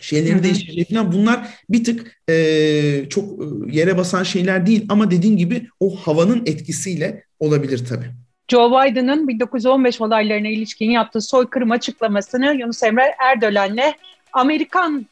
şeyleri 0.01 0.43
değiştirecek 0.43 0.89
falan 0.89 1.11
bunlar 1.11 1.47
bir 1.69 1.83
tık 1.83 2.21
e, 2.29 3.09
çok 3.09 3.25
yere 3.73 3.97
basan 3.97 4.23
şeyler 4.23 4.65
değil 4.65 4.85
ama 4.89 5.11
dediğin 5.11 5.37
gibi 5.37 5.67
o 5.79 5.95
havanın 5.95 6.43
etkisiyle 6.45 7.23
olabilir 7.39 7.85
tabii. 7.89 8.05
Joe 8.47 8.69
Biden'ın 8.69 9.27
1915 9.27 10.01
olaylarına 10.01 10.47
ilişkin 10.47 10.91
yaptığı 10.91 11.21
soykırım 11.21 11.71
açıklamasını 11.71 12.55
Yunus 12.59 12.83
Emre 12.83 13.15
Erdölen'le 13.19 13.93
Amerikan 14.33 15.05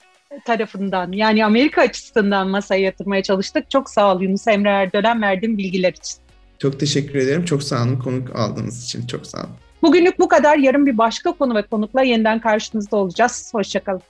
tarafından 0.45 1.11
yani 1.11 1.45
Amerika 1.45 1.81
açısından 1.81 2.47
masaya 2.47 2.81
yatırmaya 2.81 3.23
çalıştık. 3.23 3.69
Çok 3.69 3.89
sağ 3.89 4.15
ol 4.15 4.21
Yunus 4.21 4.47
Emre 4.47 4.69
Erdölen 4.69 5.21
verdiğin 5.21 5.57
bilgiler 5.57 5.93
için. 5.93 6.17
Çok 6.59 6.79
teşekkür 6.79 7.15
ederim. 7.15 7.45
Çok 7.45 7.63
sağ 7.63 7.83
olun 7.83 7.99
konuk 7.99 8.35
aldığınız 8.35 8.83
için. 8.83 9.07
Çok 9.07 9.27
sağ 9.27 9.37
olun. 9.37 9.55
Bugünlük 9.81 10.19
bu 10.19 10.27
kadar. 10.27 10.57
Yarın 10.57 10.85
bir 10.85 10.97
başka 10.97 11.31
konu 11.31 11.55
ve 11.55 11.61
konukla 11.61 12.03
yeniden 12.03 12.39
karşınızda 12.39 12.97
olacağız. 12.97 13.49
Hoşçakalın. 13.53 14.01